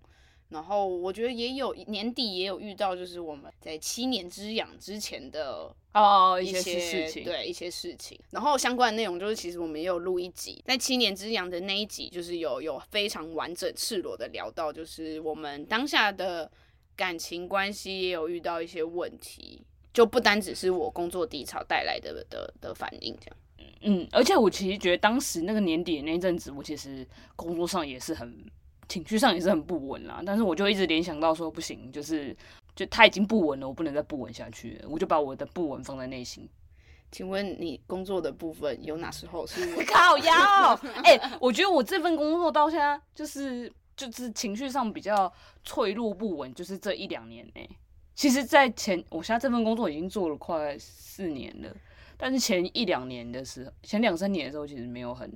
[0.48, 8.16] 然后我觉得也有年底也有遇到，就是我们在七年之痒之前的哦一些事情，对一些事情。
[8.30, 16.48] 然后相关的内容就是，其实我们也有录一集，在七年之痒的那一集，就是有有非常完整赤裸的聊到，就是我们当下的
[16.94, 19.60] 感情关系也有遇到一些问题，
[19.92, 23.36] 就不单只是我工作低潮带来的的的反应这样。
[23.80, 28.46] 嗯，而且我其实觉得当时那个年底的那阵子，我其实工作上也是很。
[28.88, 32.36] 情绪上也是很不稳啦，但是我就一直联想到说不行，就是
[32.74, 36.48] 就他已经不稳了，我不能再不稳下去了，我就把我的不稳放在内心。
[37.10, 40.74] 请问你工作的部分有哪时候是 靠腰？
[41.04, 45.32] 哎、欸，我觉得我这份工作到现在就是就是情绪上比较
[45.64, 47.70] 脆弱不稳，就是这一两年呢、欸。
[48.14, 51.70] 其实，在前我现在这份工作已经做了快四年了，
[52.16, 55.30] 但是前一两年的时候，前两三年的时候，其实没有很。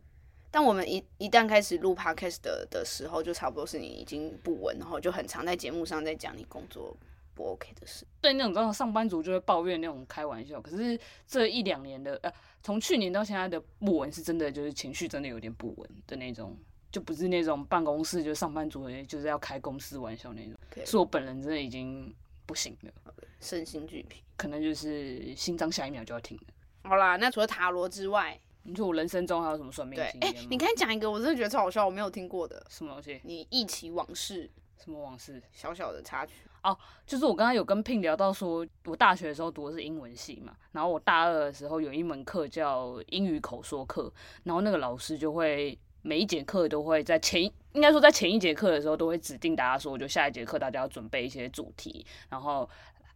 [0.52, 6.96] 但我们一一旦开始录 podcast 的的时候，就差不多是你已经不稳，然后就很常在节目上在讲你工作
[7.34, 8.04] 不 OK 的事。
[8.20, 10.60] 对，那种这种上班族就会抱怨那种开玩笑。
[10.60, 12.32] 可是这一两年的，呃，
[12.64, 16.58] 从去年到现在的不稳，是真的就是情绪真的有点不稳的那种，
[16.90, 20.54] 就不是那种办公室就上班族就是要开公司玩笑那种。
[20.72, 20.84] Okay.
[20.84, 22.12] 是我本人真的已经
[22.44, 26.42] 不行了身心俱疲，可能就是心脏下一秒就要停了。
[26.82, 28.36] 好啦，那除了塔罗之外。
[28.62, 30.38] 你说我人生中还有什么算命经验吗？
[30.38, 32.64] 哎、欸，你刚才讲一个，我真的觉得超好笑，我没有听过的。
[32.68, 33.20] 什么东西？
[33.24, 34.50] 你忆起往事？
[34.76, 35.42] 什么往事？
[35.52, 36.32] 小小的插曲
[36.62, 44.12] 哦，就是我刚刚有跟 Pin 聊到说，我大学的时候读的是英文系嘛，然后我大二的时候有一门课叫英语口说课，
[44.44, 47.42] 然后那个老师就会每一节课都会在前，
[47.72, 52.68] 应该说在前一节课的时候都会指定大家说，就下一节课大家要准备一些主题，然后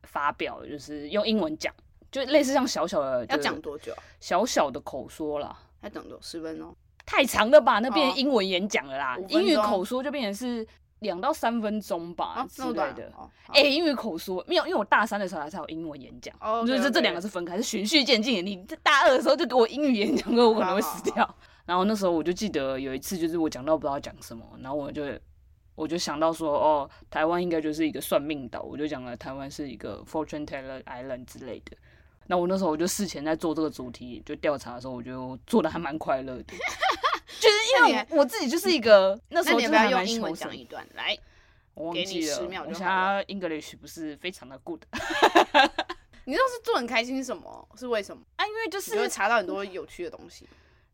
[0.03, 1.75] 发表，就是用英文讲。
[2.15, 3.93] 就类似像小小的，要讲多久？
[4.21, 6.73] 小小的口说啦，要讲多十分钟？
[7.05, 7.81] 太长了吧？
[7.81, 9.19] 那变成英文演讲了啦。
[9.31, 10.65] 英语口说就变成是
[11.01, 13.13] 两到三分钟吧之类的。
[13.49, 16.33] 哎，英语口说没有，因为我大三的时候还是有英文演讲，
[16.65, 18.47] 就是这两个是分开，是循序渐进。
[18.47, 21.29] 你这大二的时候就给我英语演讲，我可能会死掉。
[21.67, 25.03] 然后那时候我就记得有一次，就是我讲到不知道讲什么，然后我就
[25.75, 31.77] 我就想到说，哦，台湾应该就是一个算命岛，我就讲了台湾是一个 Fortune Teller Island 之类的。
[32.27, 36.45] 那我那时候我就事前在做这个主题就调查的时候，我就做的还蛮快乐的，
[37.41, 37.57] 就是
[37.89, 40.57] 因为我自己就是一个那时候就还蛮求生。
[40.57, 41.17] 一段来，
[41.75, 44.83] 我忘记了，我现在 English 不是非常的 good。
[46.27, 47.69] 你那时候做很开心是什么？
[47.77, 48.23] 是为什么？
[48.37, 50.49] 啊，因为就是会查到很多有趣的东西。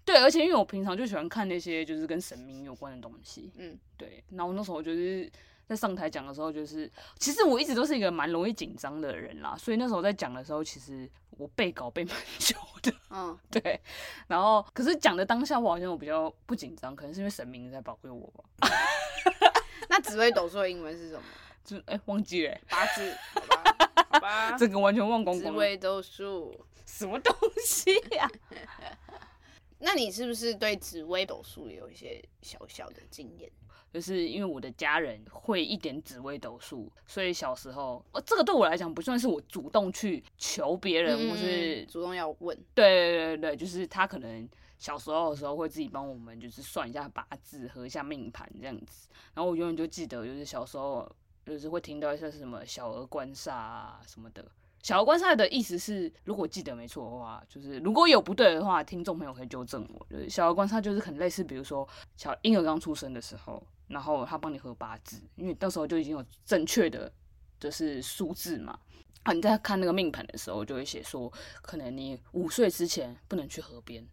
[0.04, 3.52] 对，而且因为我平常就喜欢看那些就是跟神明有关的东西。
[3.56, 4.24] 嗯，对。
[4.30, 5.30] 然后我那时候就是。
[5.70, 11.08] 在上台讲的时候，就是其实我一直都是一个蛮容易紧张的人啦，所以那时候在讲的时候，其实
[11.38, 13.80] 我背稿背蛮久的，嗯， 对。
[14.26, 18.68] 然后可是讲的当下，我好像我比较不紧张，可能是因为神明在保佑我吧。
[19.88, 21.22] 那紫微斗数的英文是什么？
[21.64, 25.52] 就哎、欸，忘记了、欸，八字，好吧，好吧，这个完全忘光光。
[25.52, 27.32] 紫微斗数什么东
[27.64, 28.98] 西呀、啊？
[29.78, 33.48] 那你是不是对紫微斗数有一些小小的经验？
[33.92, 42.56] 就是因为我的家人会一点紫微斗数，所以小时候，呃，这个对我来讲不算是我主动去求别人，或是主动要问。
[42.72, 49.08] 对对对对，就是他可能小时候的时候会自己帮我们，就是算一下八字，合一下命盘这样子。
[49.34, 51.10] 然后我永远就记得，就是小时候
[51.44, 54.46] 就是会听到一些什么小儿观煞啊什么的。
[54.84, 60.06] 小儿观煞的意思是，如果记得没错的话，就是如果有不对的话，听众朋友可以纠正我。
[60.08, 61.86] 就是小儿观煞就是很类似，比如说
[62.16, 63.60] 小婴儿刚出生的时候。
[63.90, 67.12] 然后他帮你合八字，因为到时候就已经有正确的
[67.58, 68.78] 就是数字嘛。
[69.24, 71.30] 啊，你在看那个命盘的时候，就会写说，
[71.60, 74.06] 可能你五岁之前不能去河边，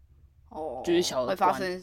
[0.50, 1.82] 哦，就是小的会发生，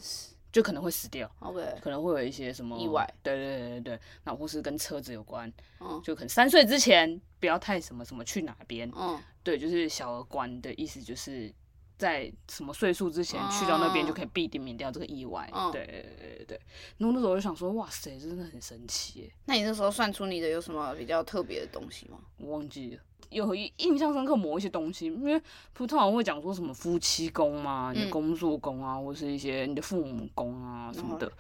[0.52, 11.52] 就可能会死掉，OK，可能会有一些什么意外，对对对对对，那或是跟车子有关，嗯，就可能三岁之前不要太什么什么去哪边，嗯，对，就是小儿关的意思就是。
[11.98, 16.62] 在什么岁数之前去到那边就可以避免掉这个意外，嗯、对对对对对。
[16.98, 19.32] 然后那时候我就想说，哇塞，真的很神奇耶。
[19.46, 22.20] 那你那时候算出你的有什么比较特别的东西吗？
[22.38, 25.42] 我忘记了，有印象深刻某一些东西，因为
[25.74, 31.26] 普通常会讲说什么夫妻宫嘛，你的工作宫啊，嗯、或是一些你的父母宫啊什么的。
[31.28, 31.32] 嗯、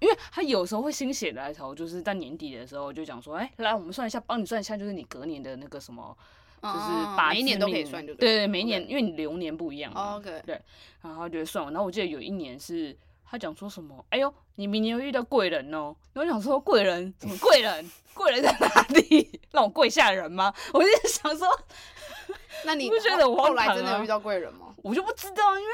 [0.00, 6.16] 因为他有时候会心血来潮，就是在年底的时候就讲说，哎，来我们算一下，帮你算一下，就是你隔年的那个什么。
[6.64, 10.58] 就是把，每一年都可以算，就对对，每一年因为你流年不一样嘛，OK，对，
[11.02, 19.40] 然后他就算完，然后我记得有一年是他讲说什么，哎呦，你明年会遇到贵人哦，然后我想说贵人怎么贵人，贵人在哪里？
[19.52, 20.52] 让我跪下人吗？
[20.72, 21.46] 我就想说，
[22.64, 24.74] 那你不觉得我后来真的有遇到贵人吗？
[24.82, 25.72] 我就不知道，因为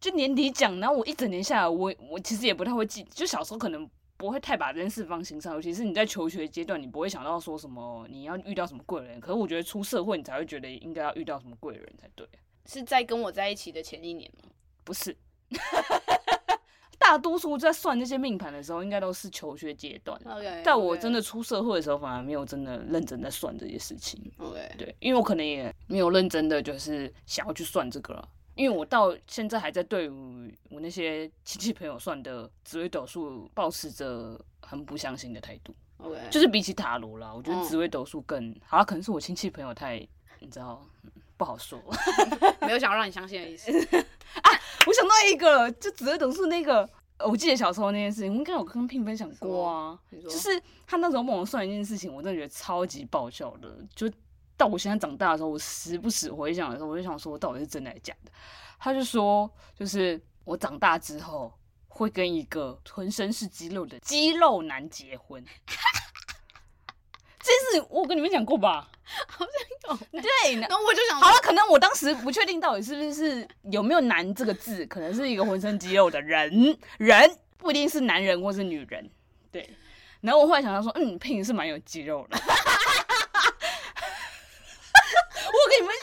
[0.00, 3.88] 就年底讲，然后我一整年下来，我我其实也不太会记，就小时候可能。
[4.18, 9.18] 不会太把这件事放心上，尤其是你在求学阶段，你不会想到说什么你要遇到什么贵人。
[9.20, 12.28] 可是我觉得出社会，你才会觉得应该要遇到什么贵人才对。
[12.66, 14.50] 是在跟我在一起的前一年吗？
[14.84, 15.16] 不是，
[16.98, 20.20] 大多数在算这些命盘的时候，应该都是求学阶段。
[20.26, 24.20] OK，在我真的出社会的时候，反而没有真的认真在算这些事情。
[24.38, 28.28] OK，对，因为我可能也没有认真的就是想要去算这个了。
[28.58, 35.72] 因为我到现在还在对我那些亲戚朋友算的紫微斗数抱持着很不相信的态度。
[35.98, 38.84] OK，就是比起塔罗啦，我觉得紫微斗数更好。
[38.84, 39.96] 可能是我亲戚朋友太，
[40.40, 40.84] 你知道，
[41.36, 41.80] 不好说。
[42.62, 43.70] 没有想要让你相信的意思
[44.42, 44.50] 啊！
[44.86, 46.88] 我想到一个，就紫微斗数那个，
[47.20, 49.96] 我记得小时候那件事情，我应该有跟 Pin 分享过啊。
[50.10, 54.10] 就是他那时候帮我算一件事情，我真的觉得超级爆笑的，就。
[54.58, 58.32] 到我现在长大的时候，我时不时回想的时候，我就想说，我到底是真的还是假的？
[58.78, 61.52] 他就说，就是我长大之后
[61.86, 65.42] 会跟一个浑身是肌肉的肌肉男结婚。
[67.40, 68.90] 这事我跟你们讲过吧？
[69.26, 70.20] 好像有。
[70.20, 79.10] 对，然后 我就想，好了，可能我当时不确定到底是不是有没有“男”这个字，可能是一个浑身肌肉的人，人不一定是男人或是女人。
[79.50, 79.66] 对。
[80.20, 82.36] 然后我后来想到说，嗯，配是蛮有肌肉的。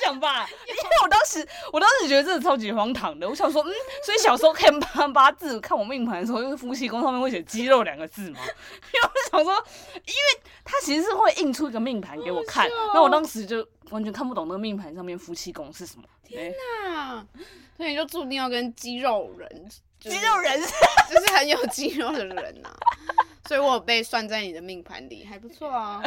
[0.07, 3.27] 我跟你们讲吧， 因为我当时，我当时觉得真的超级荒唐的。
[3.27, 3.71] 我想说，嗯，
[4.03, 8.39] 所以小时候看八八字、看我命盘的时候，就是夫妻宫上面会写“肌肉”两个字嘛。
[8.93, 9.53] 因为我想说，
[9.93, 16.03] 因为他其实是会印出一个命盘给我看，那我当时就完全看不懂那个命盘上面夫妻宫是什么。
[16.23, 16.53] 天
[16.91, 17.25] 哪！
[17.77, 20.59] 所以你就注定要跟肌肉人，肌肉人
[21.09, 22.77] 就是很有肌肉的人呐、啊。
[23.47, 26.01] 所以我有被算在你的命盘里，还不错啊。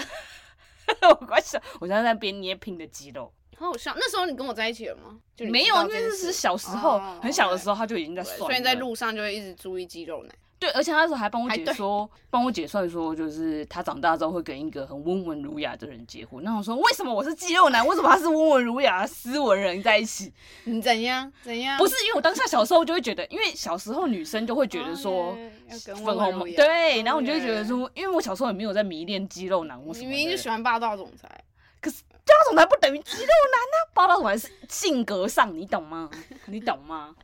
[1.02, 3.32] 我快笑，我现在在边捏拼的肌肉。
[3.58, 5.18] 好好笑，那时候你跟我在一起了吗？
[5.36, 8.46] 就没有，因为那是小时候，哦、很小的时候他就已经在算了。
[8.46, 10.32] 所以在路上就会一直注意肌肉男。
[10.60, 16.42] 对，而且他那时候还帮我解说，帮我解算说，就是他长大之后会跟一个很温文儒雅的人结婚。
[16.42, 17.86] 那我说，为什么我是肌肉男？
[17.86, 20.32] 为什么他是温文儒雅的斯文人在一起？
[20.64, 21.32] 你怎样？
[21.44, 21.78] 怎样？
[21.78, 25.38] 不是，因为我当下小时候就会觉得，因为小时候女生就会觉得说
[26.04, 31.37] 粉红，对，然后你就会觉得说，因为我小时候也没有在迷恋肌肉男，我明明就喜欢霸道总裁，
[32.28, 36.10] 霸道总裁不等于肌肉男啊，霸道总裁是性格上，你懂吗？
[36.46, 37.14] 你懂吗？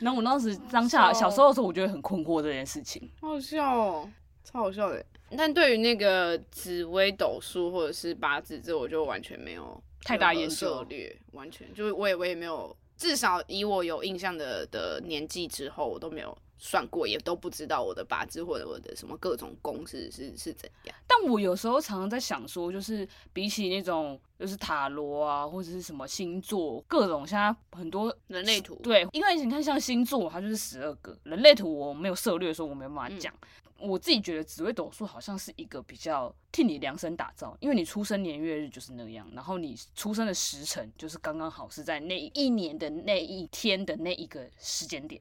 [0.00, 4.10] 然后我当时当下小时候的时候，我觉得很困惑这件事情，好好笑哦，
[4.44, 5.04] 超好笑的。
[5.36, 16.36] 但对于那个紫微斗数或者是八字，这我就完全没有太大研究，略，完全就是我也我也没有，至少以我有印象的的年纪之后，我都没有。
[16.56, 33.34] 算过也都不知道我的八字或者我的什么各种宫是是是怎样，但我有时候常常在想说，就是比起那种就是塔罗啊或者是什么星座各种，现在很多人类图，对，因为你看像星座它就是十二个人类图，我没有涉猎的时候我没办法讲。
[33.80, 45.20] 嗯、我自己觉得紫微斗数好像是一个比较替你量身打造，因为你出生年月日就是那样，然后你出生的时辰就是刚刚好是在那一年的那一天的那一个时间点。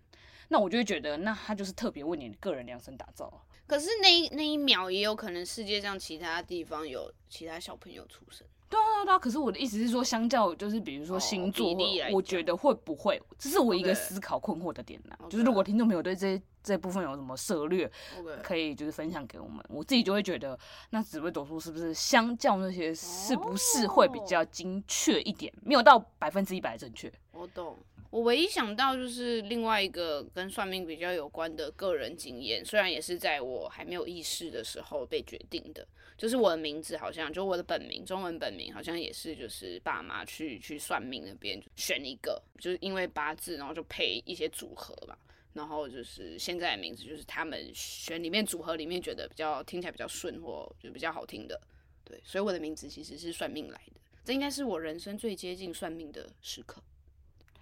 [0.54, 3.44] 那我就会觉得，那他就是特别为你个人量身打造。
[3.66, 8.46] 可是那一那一秒也有可能世界上其他地方有其他小朋友出生。
[8.70, 9.18] 对啊对啊。
[9.18, 11.78] 可是我的意思是说，相较就是比如说星座，哦、
[12.12, 15.30] 我觉得会不会，这是我一个思考困惑的点呢？Okay.
[15.30, 18.42] 就是如果听众朋友对这这部分有什么涉略，Okay.
[18.44, 19.66] 可以就是分享给我们。
[19.70, 20.60] 我自己就会觉得，
[20.92, 25.52] 那紫微斗数是不是相较那些是不是会比较精确一点？
[25.64, 27.12] 没有到百分之一百正确。
[27.32, 27.76] 我懂。
[28.14, 35.84] 我唯一想到就是另外一个跟算命比较有关的个人经验，虽然也是在我还没有意识的时候被决定的，
[36.16, 45.18] 就是我的名字好像就我的本名，中文本名好像也是就是爸妈去去算命那边选一个，就是因为八字，然后就配一些组合吧，
[45.54, 51.60] 然后就是现在的名字就是他们选里面组合里面觉得比较听起来比较顺或就比较好听的，
[52.04, 56.80] 对，所以我的名字其实是算命来的，这应该是我人生最接近算命的时刻。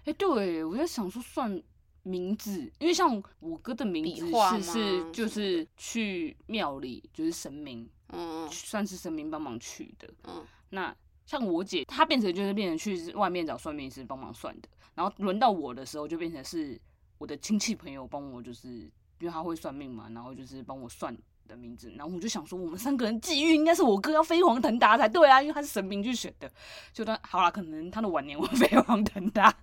[0.04, 1.62] 哎、欸，对，我在想说算
[2.02, 10.12] 名字，因为像我哥的名字是是就是去庙里，就是神明，嗯，算是神明帮忙取的。
[10.24, 10.94] 嗯，那
[11.24, 16.80] 像我姐，她变成就是变成去外面找算命师帮忙算的，然后轮到我的时候，就变成是
[17.18, 18.68] 我的亲戚朋友帮我，就是
[19.20, 21.16] 因为他会算命嘛，然后就是帮我算。
[21.48, 26.50] 的名字，然后我就想说，我们三个人际遇应该是我哥要飞黄腾达才对啊，因为他是神明去选的。
[26.92, 29.54] 就他好了，可能他的晚年会 飞黄腾达，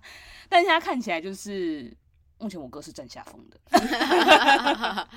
[0.48, 1.92] 但现在看起来就是
[2.38, 3.58] 目前我哥是占下风的。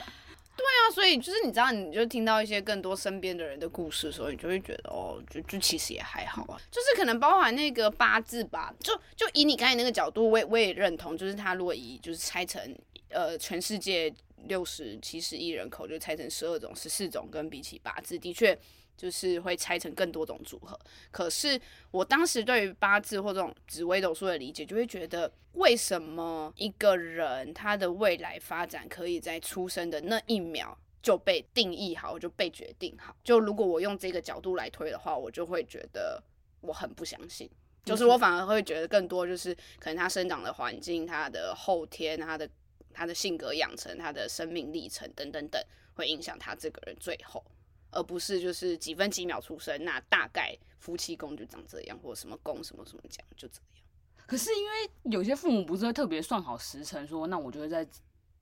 [0.56, 12.62] 对啊，所以就是你知道，你就听到一些更多身边的人的故事的时候，你就会觉得哦，就就其实也还好啊，就是可能包含那个八字吧，就就以你刚才那个角度，我也我也认同，就是他如果以就是拆成
[13.10, 14.14] 呃全世界。
[14.48, 18.58] 六十七十亿人口就拆成十二种、十四种，跟比起八字，的确
[18.96, 20.80] 就是会拆成更多种组合。
[21.12, 21.60] 可是
[21.92, 33.16] 我当时对于八字或这种紫微斗数的理解，就会觉得为什么一个人他的未来发展可以在出生的那一秒就被定义好，就被决定好？
[33.24, 36.22] 就如果我用这个角度来推的话，我就会觉得
[36.62, 37.50] 我很不相信。
[37.86, 42.50] 就是我反而会觉得更多就是可能他生长的环境、他的后天、他的。
[42.94, 45.62] 他的性格养成、他的生命历程等等等，
[45.96, 47.44] 会影响他这个人最后，
[47.92, 53.84] 而不是就是几分几秒出生，那大概夫妻宫就长这样，或什么宫什么什么讲就这样。
[54.26, 57.86] 可是因为有些父母不是会特别算好时辰，说那我就会在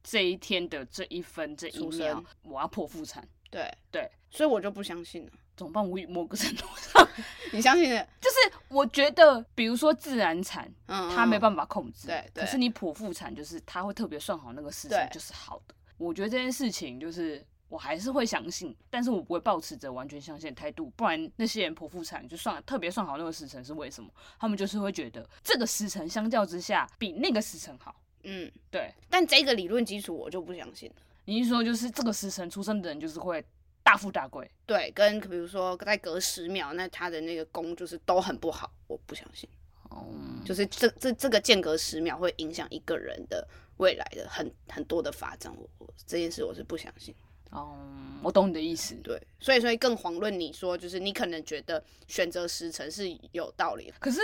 [0.04, 3.28] 这一天的这一分这一秒，我要剖腹产。
[3.50, 5.32] 对对，所以我就不相信了。
[5.62, 5.88] 怎么办？
[5.88, 7.08] 无语某个程度上，
[7.54, 8.04] 你相信的？
[8.20, 15.76] 就是我觉得，比如说自然产，嗯，他没办法控制，对，可是你剖腹产，就是他会特别算好那个时辰，就是好的。
[16.00, 20.90] 我觉得这件事情，就是我还是会相信，但是我不会抱持着完全相信的态度。
[20.96, 24.10] 不然那些人剖腹产就算特别算好那个时辰是为什么？
[24.40, 27.96] 他们就是会觉得这个时辰相较之下比那个时辰好。
[28.24, 28.92] 嗯，对。
[29.12, 30.96] 但这个理论基础我就不相信了。
[31.26, 33.46] 你是说就是这个时辰出生的人就是会？
[33.84, 39.50] 大富大贵，对，跟比如说再隔十秒，那他的那个功就是都很不好，我不相信。
[39.90, 43.46] 嗯，就是这这这个间隔十秒会影响一个人的
[43.78, 47.14] 未来的很很多的发展，我我这件事我是不相信。
[47.52, 48.96] 嗯，我懂你的意思。
[49.04, 54.22] 对，所以所以更遑论你说，就是你可能觉得选择时辰是有道理的，可是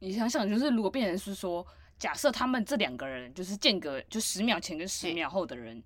[0.00, 1.66] 你想想，就是如果变成是说，
[1.98, 5.82] 假设他们这两个人就是间隔就十秒前跟十秒后的人。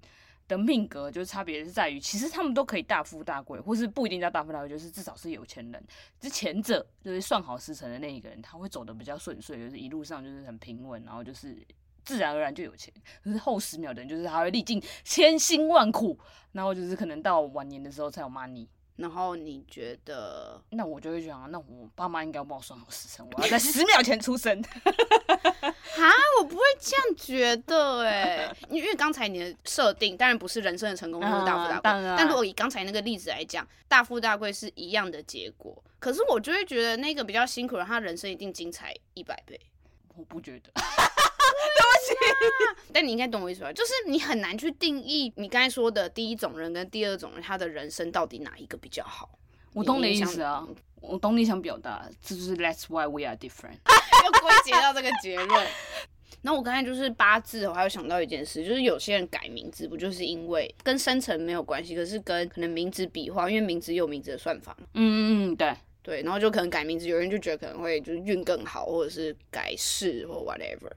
[0.51, 5.82] 的命格就是差别是在于，其实他们都可以大富大贵，或是不一定叫大富大贵，就是至少是有钱人。
[6.18, 11.57] 之前者就是算好时辰的那一个人，他会走得比较顺遂，就是一路上就是很平稳，然后就是
[12.05, 12.92] 自然而然就有钱。
[13.22, 16.18] 可是后十秒的人，就是他会历尽千辛万苦，
[16.51, 18.66] 然后就是可能到晚年的时候才有 money。
[18.97, 24.62] 然后你觉得，那我就会讲，那我爸妈应该要帮我算好时辰，我要在十秒前出生。
[24.62, 39.59] 哈，我不会这样觉得哎，因为刚才你的设定当然不是人生的成功就是大富大贵，嗯、但如果以刚才那个例子来讲，大富大贵是一样的结果，可是我就会觉得那个比较辛苦的，他人生一定精彩一百倍。
[40.16, 40.70] 我不觉得。
[42.09, 43.72] 对 但你应该懂我意思吧？
[43.72, 49.28] 就是你很难去定义你刚才说的第一种人跟第二种人，他的人生到底哪一个比较好？
[49.72, 50.66] 我懂你的意思啊，
[51.01, 53.78] 我懂你想表达，这就是 That's why we are different，
[54.24, 55.66] 又归结到这个结论。
[56.42, 64.86] 然后我刚才就是八字，我还有想到一件事，就是有些人改名字，不就是因为跟生辰没有关系，可是跟可能名字笔画，因为名字有名字的算法嘛。
[64.94, 70.90] 嗯嗯嗯，对对，然后就可能改名字，有人就觉得可能会就是运更好，或者是改氏或 whatever。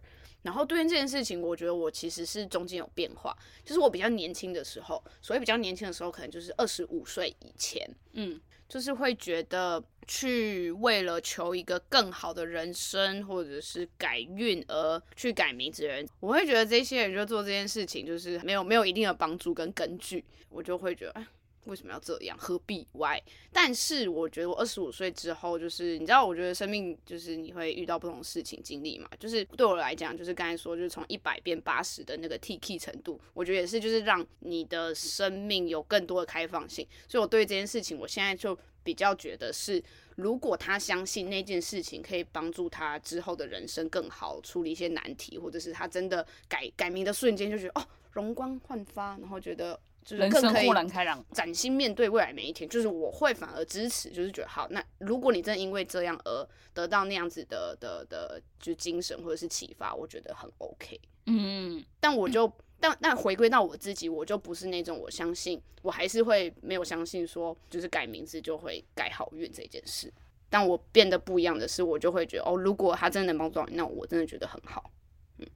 [0.44, 21.28] 然后对于这件事情，我觉得我其实是中间有变化，就是我比较年轻的时候，所谓比较年轻的时候，可能就是二十五岁以前，嗯，就是会觉得去为了求一个更好的人生，或者是改运而去改名字的人，我会觉得这些人就做这件事情就是没有没有一定的帮助跟根据，我就会觉得，哎，
[21.66, 22.38] 为什么要这样？
[22.38, 23.22] 何必？Why？
[23.52, 29.10] 但是我觉得我二十五岁之后，就是你知道，我觉得生命就是你会遇到不同的事情经历嘛。
[29.20, 36.88] 就是对我来讲，就是刚才说，就是从一百变八十的那个 T K 程度，我觉得也是就是让你的生命有更多的开放性。
[37.08, 39.82] 所以我对这件事情，我现在就比较觉得是，
[40.18, 49.80] 如果他相信那件事情可以帮助他之后的人生更好，处理一些难题，或者是他真的改改名的瞬间就觉得哦，容光焕发，然后觉得。
[50.04, 52.70] 就是更可以豁然开朗，崭新面对未来每一天。
[52.70, 54.68] 就是我会反而支持，就是觉得好。
[54.70, 61.00] 那如果你真的因为这样而得到那样子的的的，就精神或者是启发，我觉得很 OK。
[61.26, 70.12] 嗯，但我就但但回归到我自己，我就不是那种我相信，我还是会没有相信说，就是改名字就会改好运这件事。
[70.50, 74.92] 但我变得不一样的是，我就会觉得哦，如果他真的能帮助到你，那我真的觉得很好。
[75.40, 75.48] 嗯，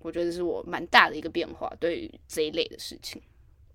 [0.00, 3.22] 我觉得是我蛮大的一个变化，对于这一类的事情。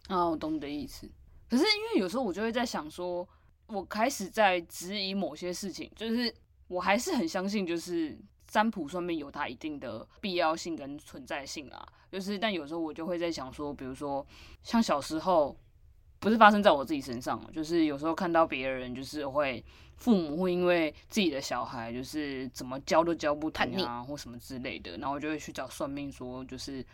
[0.08, 1.10] 啊，我懂你的意思。
[1.50, 3.28] 可是因为有时候我就会在想说，
[3.68, 6.34] 我开始在质疑某些事情，就是
[6.68, 11.86] 我还是很相信，就是占卜上面有它一定的必要性跟存在性啊。
[12.12, 14.26] 就是但有时候我就会在想说，比如说
[14.64, 15.56] 像小时候，
[16.20, 19.64] 不是发生在我自己身上，就是有时候看到别人，就是会
[19.98, 26.86] 父母会因为自己的小孩就是怎么教都教不听啊，或什么之类的，然后我就会去找算命说，就是。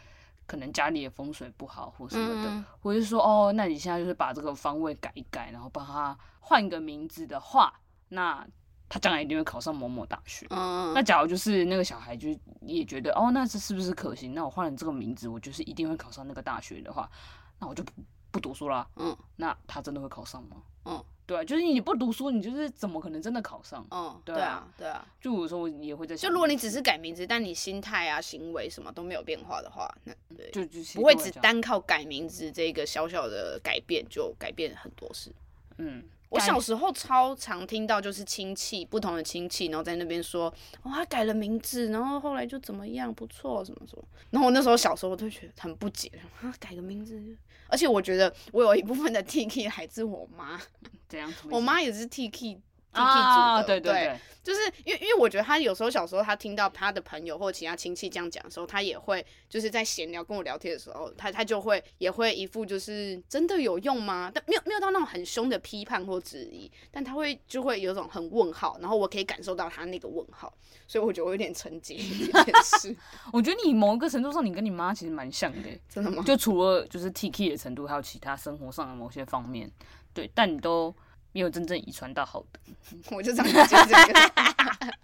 [0.47, 7.73] 可能家里的风水不好或什么的，嗯、或者是说哦，那你现在就是把这个方位改一改，然后帮他换个名字的话，
[8.07, 8.47] 那
[8.89, 10.47] 他将来一定会考上某某大学。
[10.49, 12.29] 嗯，那假如就是那个小孩就
[12.61, 14.33] 也觉得哦，那这是不是可行？
[14.33, 17.11] 那我换了这个名字，我就是一定会考上那个大学的话，
[17.59, 17.91] 那我就不
[18.31, 18.87] 不读书啦。
[18.95, 20.57] 嗯，那他真的会考上吗？
[20.85, 21.03] 嗯。
[21.27, 23.85] 对，就是你不读书，你就是怎么可能真的考上？
[23.91, 25.05] 嗯，对啊，对啊。
[25.19, 35.29] 就有时候你也会在想，就如果你只是改名字，但你心态啊、行为什么都没有变化的话，那对，就就不会只单靠改名字这个小小的改变就改变很多事。
[35.77, 36.01] 嗯。
[36.29, 40.53] 我小时候超常听到，就是亲戚不同的亲戚，然后在那边说，
[40.83, 44.03] 哦，他改了名字，然后后来就怎么样，不错，什么什么。
[44.31, 46.11] 然后我那时候小时候我就觉得很不解，
[46.41, 47.21] 啊，改个名字，
[47.67, 50.59] 而且我觉得我有一部分的 T K 来自我妈，
[51.07, 52.61] 这样，我妈也是 T K。
[53.03, 64.31] 啊，对对对，就是因为因为我觉得他有时候小时候他听到他的朋友或其他亲戚这样讲的时候，他也会就是在闲聊跟我聊天的时候，他他就会也会一副就是真的有用吗？
[64.33, 70.53] 但没有没有到那种很凶的批判或质疑，但他会就会有种很问号，然后我可以感受到他那个问号，
[70.87, 71.97] 所以我觉得我有点沉浸
[72.31, 72.95] 这件事。
[73.33, 76.23] 我觉得你某一个程度上，你跟你妈其实蛮像的， 真的吗？
[76.25, 79.69] 就除了就是 T K 的程度，还有其他生活上的某些方面，
[80.13, 80.95] 对，但你都。
[81.37, 82.59] 没有真正遗传到好的，
[83.15, 84.19] 我就这样讲这个。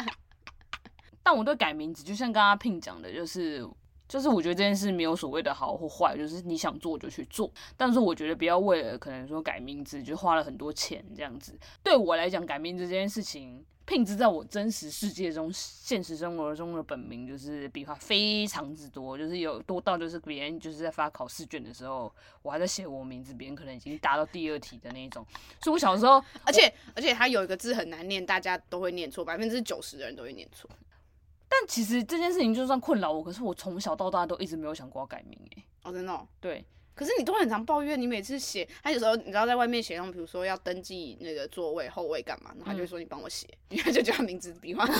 [1.21, 3.63] 但我对改名字，就像刚刚 Pin 讲的，就是
[4.07, 7.51] 就是我觉得这件事没有所谓的好或坏，就是你想做就去做。
[7.77, 11.55] 但是我觉得不要为了可能说改名字就花了很多钱这样子。
[11.83, 13.63] 对我来讲，改名字这件事情。
[13.85, 25.25] 聘之在我真实世界中、现实生活中的本名就是笔画非常之多，就是有多到就是别人就是在发考试卷的时候，我还在写我名字，别人可能已经答到第二题的那种。
[25.61, 30.69] 所以我小时候， 而且而且它有一个字很难念，大家都会念错，百分之九十的人都会念错。
[31.49, 35.63] 但其实这件事情就算困扰我，可是我从小到大都一直没有想过要改名诶。
[35.83, 36.27] 哦，真的？
[36.39, 36.65] 对。
[36.95, 44.85] 可是你都很常抱怨，你每次写，他有时候你知道在外面写，那种比如说要登记那个座位后位干嘛，然后他就会说你帮我写，因 为他就叫他名字笔画。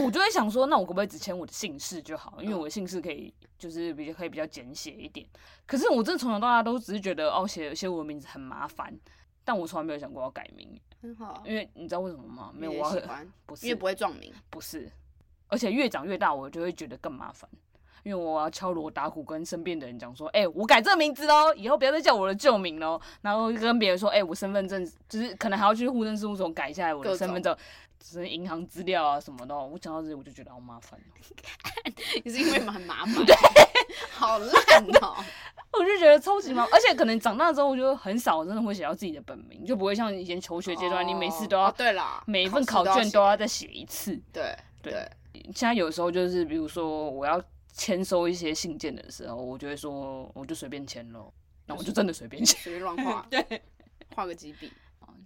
[0.00, 2.38] 我就会想说，那我可不可以只签我的姓氏就好？
[2.40, 5.26] 因为我的姓氏可以就是比较可以比较简写一点。
[5.66, 8.96] 可是我真的从小到大都只是觉得哦，写写我的名字很麻烦，
[9.44, 10.80] 但我从来没有想过要改名。
[11.00, 12.52] 很好，因为你知道为什么吗？
[12.54, 14.90] 没有，我喜欢， 不是，因为不会撞名，不是，
[15.48, 17.50] 而且越长越大，我就会觉得更麻烦。
[18.02, 23.00] 因为我要敲锣打鼓跟身边的人讲说，哎、欸，我改这个名字喽，以后不要再叫我的旧名喽。
[23.20, 27.56] 然后跟别人说，哎、欸，我身份证就是可能还要去户政事务所改一下我的身份证，
[28.00, 29.56] 就是银行资料啊什么的。
[29.56, 30.98] 我讲到这里我就觉得好麻烦。
[32.24, 33.24] 你是因为蛮麻烦？
[33.24, 33.36] 对，
[34.10, 34.50] 好烂
[35.00, 35.24] 哦、喔。
[35.78, 44.20] 我就觉得超级麻烦，而且可能长大之后我就很少真的会写到自己的本名，就不会像以前求学阶段，你每次都要对啦，每一份考卷都要再写一次。
[44.32, 45.08] 对对，
[45.54, 47.40] 现在有时候就是比如说我要。
[47.72, 51.32] 签收一些信件的时候，我就会说，我就随便签咯，
[51.66, 53.62] 那我就真的随便签，随便乱画， 对，
[54.14, 54.70] 画个几笔，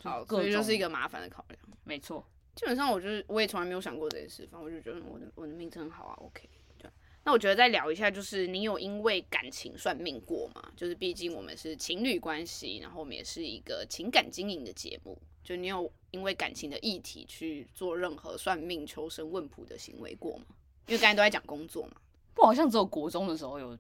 [0.03, 1.61] 好，所以就是一个麻烦的考量。
[1.85, 2.25] 没错，
[2.55, 6.49] 基本上我就是我也从来没有想过这件事，反正我就觉得我的我的命真好啊，OK。
[6.79, 6.91] 对，
[7.25, 10.73] 那我觉得再聊一下，就是你有因为感情算命过吗？
[10.77, 20.47] 就是毕竟我们是情侣关系，然后我们也是一个情感经营的节目，就你有因为感情的议题去做任何算命、求神问卜的行为过吗？
[20.87, 21.97] 因为刚才都在讲工作嘛。
[22.37, 23.77] 我好像只有国中的时候有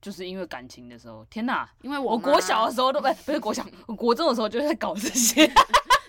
[0.00, 1.68] 就是因为感情的时候，天哪！
[1.82, 5.46] 因为我我国小的时候都不不是国小， 我国中的时候就在搞这些，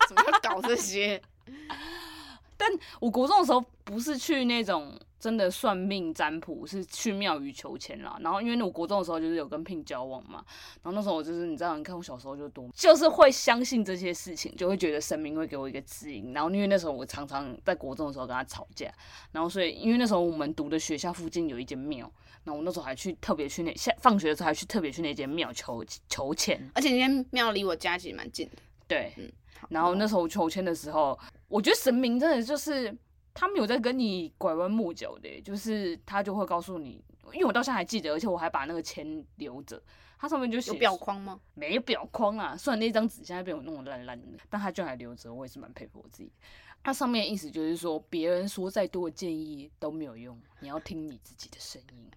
[0.08, 1.22] 怎么要搞这些？
[2.58, 2.70] 但
[3.00, 4.98] 我国中的时候不是去那种。
[5.20, 10.44] 真的算命占卜是去庙宇求签啦，然后因为我国中的时候就是有跟 Pin 交往嘛，
[10.82, 16.32] 然后那时候我就是你知道，你看我小时候就多，就是会相信这些事情，就会觉得神明会给我一个指引。
[16.32, 18.90] 然后因为那时候我常常在国中的时候跟他吵架，
[19.34, 22.10] 然后所以因为那时候我们读的学校附近有一间庙，
[22.46, 28.56] 然后我那时候还去特别去那下放学的时候还去特别去那间庙求求签，而且那间庙离我家其实蛮近的。
[28.88, 29.30] 对，嗯，
[29.70, 32.96] 然后那时候求签的时候，我觉得神明真的就是。
[33.40, 39.82] 他们有在跟你拐弯抹角的，就是他就会告诉你，因为我到现在还记得，而且我还把那个签留着，
[40.18, 41.40] 它上面就写有表框吗？
[41.54, 46.30] 没有表框啊，虽然那张纸现在被我弄得烂烂的，但它居然还留着，我也是蛮佩服我自己。
[46.84, 52.12] 它上面的意思就是说，别人说再多的建议都没有用，你要听你自己的声音。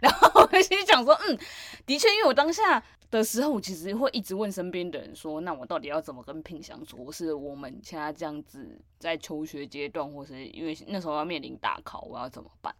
[0.00, 1.38] 然后我心里想说，嗯，
[1.86, 7.04] 的确，因为我当下的时候，我其实会一直问身边的人说，那我到底要怎么跟 Pin 相处？
[7.04, 12.74] 或是我们现在这样子在求学阶段，或是因为那时候要面临大考，我要怎么办？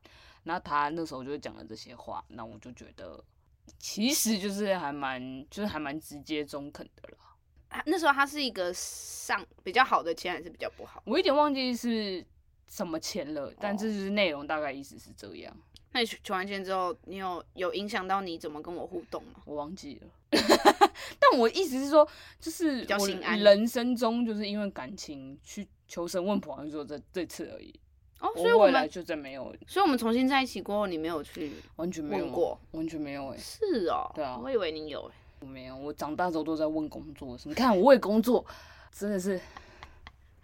[0.45, 3.23] 那他那时候就讲了这些话，那我就觉得
[3.79, 7.83] 其实就是还蛮，就是还蛮直接中肯的了。
[7.85, 11.03] 那时候他是一个上比较好的签，还是比较不好？
[11.05, 12.25] 我有点忘记是
[12.67, 15.55] 什么签了，但这就是内容大概意思是这样。
[15.99, 19.41] 那你求完签之后，你有有影响到你怎么跟我互动吗？
[19.45, 20.07] 我忘记了，
[21.19, 27.75] 但我意思是说，就是我人生中就是因为感情去求神问卜，就说这这次而已。
[28.21, 33.37] 哦，所以我们就再没有，所以我们重新在一起过后，你没有去完全没有过，完全没有哎。
[33.37, 38.47] 是哦，对啊，我以为你有哎，我没有，我长大之后都在问工作，你看我为工作
[38.93, 39.41] 真的是。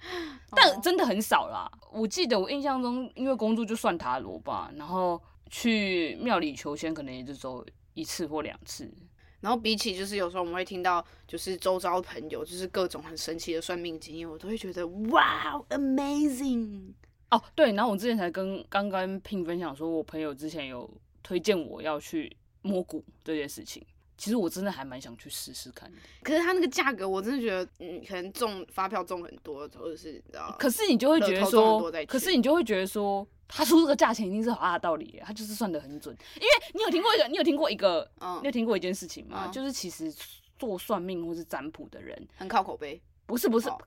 [0.50, 1.70] 但真的很少啦。
[1.90, 5.20] 我记得我印象中，因为工作就算塔罗吧，然后
[5.56, 8.92] 去庙里求签，可能也就走一次或两次。
[9.40, 16.92] 然后比起就是有时候我们会听到，就是周遭朋友就是各种很神奇的算命经验，我都会觉得哇，amazing
[17.30, 17.40] 哦。
[17.54, 20.90] 对，然后我之前才跟刚刚 Pin 分享说，我朋友之前有
[21.22, 23.80] 推荐我要去摸骨这件事情。
[24.16, 30.54] 其实我真的还蛮想去试试看的，可是他那个价格，我真的觉得，嗯，可能中发票中很多，或者是你知道？
[30.58, 36.16] 可是你就会觉得说，可是你就会觉得说，他出这个价钱一定是好大的道理，他就是算得很准。
[36.36, 39.44] 因为你有听过一个，你有听过一个，嗯，你有听过一件事情吗？
[39.46, 40.12] 嗯、就是其实
[40.58, 43.78] 做算命或是占卜的人很靠口碑，不是不是，靠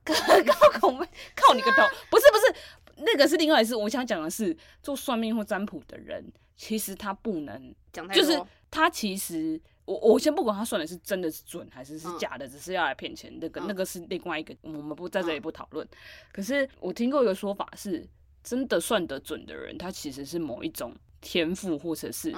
[0.78, 1.82] 口碑，靠你个头！
[2.10, 2.54] 不是不是，
[2.98, 3.74] 那个是另外一事。
[3.74, 6.24] 我想讲的是，做算命或占卜的人，
[6.56, 9.60] 其实他不能讲太多，就是他其实。
[9.88, 15.82] 我我先不管他算的是真的是准还是是假的，嗯、只是要来骗钱，那个、嗯、那个是另外一个，我们不在这里不讨论。
[15.86, 15.96] 嗯、
[16.30, 18.06] 可是我听过一个说法是，
[18.44, 22.30] 真的算得准的人，他其实是某一种天赋，或者是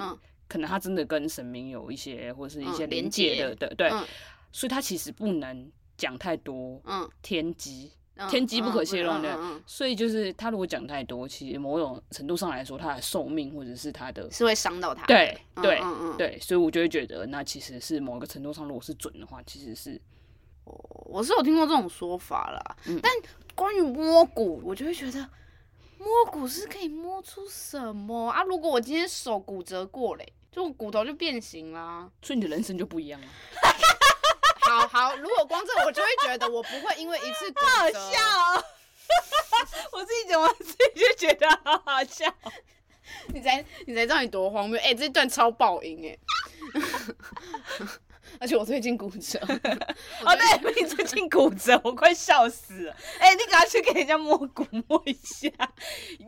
[0.47, 4.07] 可能他真的跟神明有一些或是一些连接的，对对，嗯、
[4.53, 6.81] 所以他其实不能讲太多
[7.21, 7.91] 天机。
[8.29, 15.05] 天机不可泄露的，所以就是他如果讲太多，其实某种程度上来说，他的寿命或者是他的，是会伤到他。
[15.05, 15.81] 对对
[16.17, 19.99] 对，所以我就会觉得，那其实是某一个程度上，如果是准的话，其实是，
[20.63, 22.77] 我是有听过这种说法啦。
[22.85, 23.11] 嗯、但
[23.55, 25.19] 关于摸骨，我就会觉得
[25.97, 28.43] 摸骨是可以摸出什么啊？
[28.43, 33.27] 如果我今天手骨折过嘞，就骨头就变形啦，所以你的人生就不一样了。
[34.71, 37.67] 好好，如果光这，我就会觉得我不会因为一次骨折。
[37.67, 38.19] 好笑
[38.55, 38.63] 哦，
[39.91, 42.33] 我自己讲完自己就觉得好好笑。
[43.33, 44.79] 你才你才知道你多荒谬！
[44.79, 46.17] 哎、欸，这段超爆音哎！
[48.39, 49.37] 而且我最近骨折。
[50.23, 52.95] 哦，对，你最近骨折，我快笑死了。
[53.19, 55.49] 哎、欸，你赶快去给人家摸骨摸一下。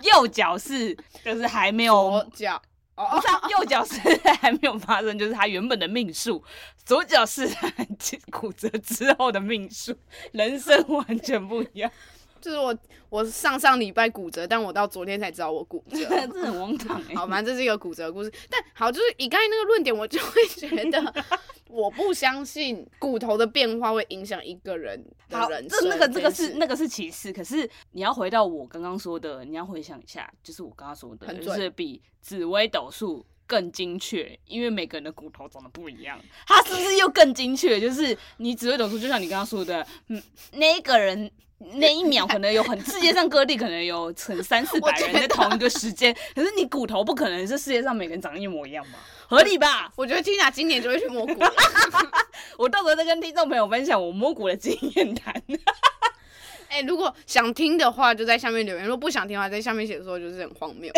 [0.02, 2.62] 右脚是就是还没有脚。
[2.96, 4.00] 哦，他右脚是
[4.40, 6.42] 还没有发生，就是他原本的命数；
[6.86, 7.72] 左脚是他
[8.32, 9.96] 骨折之后的命数，
[10.32, 11.92] 人生完全不一样。
[12.44, 12.78] 就是我，
[13.10, 17.02] 我上上礼拜骨折，但我到昨天才知道我骨折， 这很荒唐。
[17.16, 18.30] 好，反正这是一个骨折的故事。
[18.50, 21.14] 但好，就是以刚才那个论点，我就会觉得，
[21.70, 25.80] 我不相信骨头的变化会影响一个人的人生。
[25.80, 37.80] 这那个这个是那个是其次，可是你要回到我刚刚说的，你要回想一下，就是我刚刚说的，就是比紫微斗数更精确，因为每个人的骨头长得不一样，它是不是又更精确？
[37.80, 40.22] 就是你紫微斗数，就像你刚刚说的，嗯，
[40.52, 41.32] 那个人。
[41.76, 49.00] 那一秒可能有很世界上各地可能有成三四百人在同一个时间， 可是你骨头不可能是世界上每个人长得一模一样吧？
[49.28, 49.92] 合理吧？
[49.96, 51.34] 我觉得 Tina 今年就会去摸骨，
[52.58, 55.34] 我到时候再跟听众朋友分享我摸骨的经验谈。
[56.70, 60.92] 哎、欸，如果想听的话，就在下面留言；如果不想听的话，在下面写的时候就是很荒谬。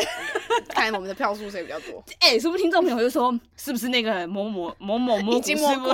[0.70, 2.01] 看我们的票数谁比较多。
[2.20, 5.93] 哎、欸，是不是听众朋友就说，是不是那个某某某某摸骨师傅？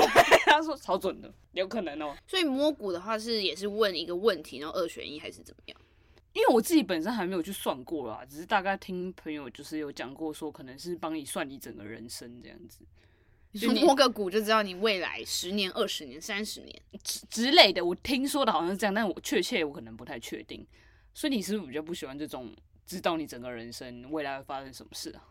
[0.51, 2.15] 他说超准的，有可能哦。
[2.27, 5.77] 所以摸骨的话是也是问一个问题，然后二选一还是怎么样？
[6.33, 12.79] 因为我自己本身还没有去算过啦，只是大概听朋友就是有讲过，说可能是帮你算你整个人生这样子。
[13.51, 20.65] 你摸个骨就知道你未来十年、二十年、三十年之之类的，我听说的好像是这样，但我确切我可能不太确定。
[21.13, 25.27] 所以你是不是比较不喜欢这种知道你整个人生未来会发生什么事啊？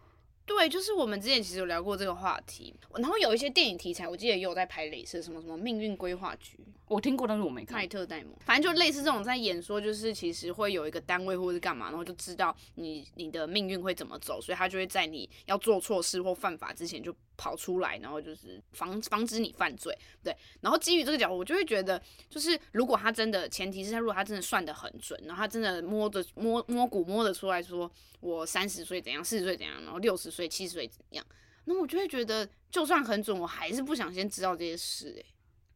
[0.59, 7.79] 对，就是我们之前其实有聊过这个话题，然后有一些电影题材，我记得也有在拍类似什么什么命运规划局，我听过，但是我没看。
[7.79, 20.37] 麦特戴蒙，反正就类似这种在演说，就是其实会有一个单位或者是干嘛，然后就知道你你的命运会怎么走，所以他就会在你要做错事或犯法之前就跑出来，然后就是防防止你犯罪，对。
[20.61, 27.91] 然后基于这个角度，我就会觉得，就是如果他真的，前提是他如果他真的算的很准，然后他真的摸着摸摸骨摸得出来说。
[28.21, 31.25] 我三十岁怎样，四十岁怎样，然后六十岁、七十岁怎样？
[31.65, 35.09] 那我就会觉得，就算很准，我还是不想先知道这些事。
[35.17, 35.25] 诶，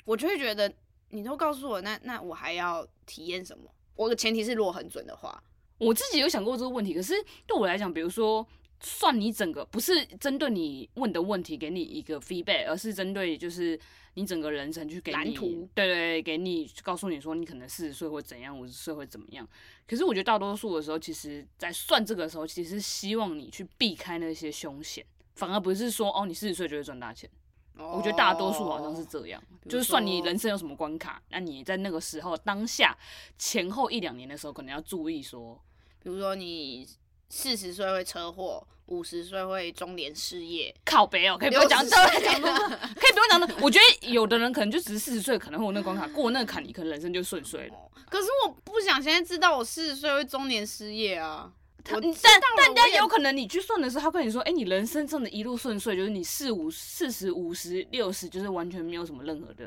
[0.05, 0.73] 我就会觉得，
[1.11, 3.65] 你都告诉我，那那我还要体验什么？
[3.95, 5.43] 我的前提是，如果很准的话，
[5.79, 6.95] 我自己有想过这个问题。
[6.95, 7.15] 可是
[7.47, 8.47] 对我来讲，比如说，
[8.81, 13.79] 算你整个不是针对你问的问题给你一个 feedback，而是针对就是。
[14.15, 19.49] 你整个人生去给你，蓝图对，对对，给你告诉你说你可能四十岁会怎样，五十岁会怎么样。
[19.87, 25.05] 可是我觉得大多数的时候，其实在算这个的时候，其实希望你去避开那些凶险，
[25.35, 27.29] 反而不是说哦，你四十岁就会赚大钱。
[27.77, 27.97] 哦。
[27.97, 32.97] 我觉得大多数好像是这样，就是算你人生有什么关卡，那你在那个时候当下
[33.39, 35.61] 前后一两年的时候，可能要注意说，
[36.03, 36.89] 比如说你。
[37.31, 43.49] 四十岁会车祸，五十岁会中年失业，靠北哦，可以不用讲这， 可以不用讲的。
[43.61, 47.75] 我觉得有的人可能就只是四十岁，可能会有那个关卡过那个坎，你可能人生就顺遂了。
[48.11, 51.51] 可是我不想现在知道我四十岁会中年失业啊。
[51.87, 59.65] 但但但有可能你去算的时候，他跟你说，哎、欸，你人生真的一路顺遂，就是你四五四十五十六十，就是完全没有什么任何的，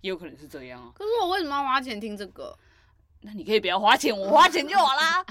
[0.00, 0.90] 也有可能是这样啊。
[0.94, 2.58] 可是我为什么要花钱听这个？
[3.28, 5.22] 那你可以不要花钱，我花钱就好啦。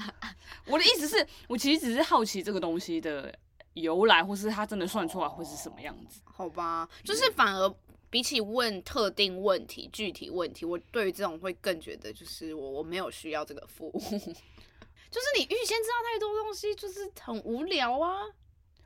[0.66, 3.36] 我的意思是，我其实只是好奇这个东西的
[3.74, 6.20] 由来，或是它真的算出来会是什么样子。
[6.24, 7.74] 好吧，就是反而
[8.08, 13.98] 比起问特定问题、具体问题，我对于这种会更觉得，就是我我没有需要这个服务。
[13.98, 18.12] 就是你预先知道太多东西，就是很无聊啊。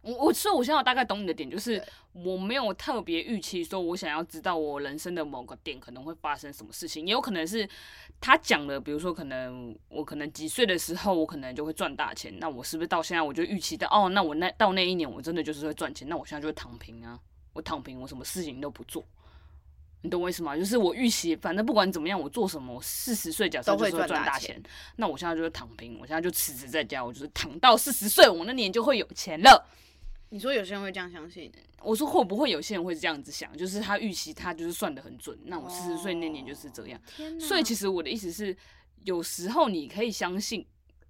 [0.02, 1.80] 我我所以，我现在大概懂你的点，就是
[2.12, 7.68] 我没有特别预期说，我想要知道我人生的某个点可能会发生什么事情，也有可能是
[8.20, 17.16] 他讲的，比如说可能我可能几岁的时候，我可能就会赚大钱，那我是不是到现在我就预期到，哦，那我那到那一年我真的就是会赚钱，那我现在就会躺平啊，
[17.52, 19.06] 我躺平，我什么事情都不做，
[20.00, 20.56] 你懂我意思吗？
[20.56, 24.60] 就是我预期，反正不管怎么样，我做什么，我四十岁假设就是会赚大钱，
[24.96, 29.64] 那我现在就是躺平，我现在就辞职在家，我就是躺到四十岁，我那年就会有钱了。
[30.32, 31.52] 你说有些人会这样相信？
[31.82, 33.54] 我说会不会有些人会这样子想？
[33.54, 36.98] 就是他预期他就是算的很准，那我四十岁那年就是这样。
[37.38, 38.56] 所以其实我的意思是，
[39.04, 40.66] 有时候你可以相信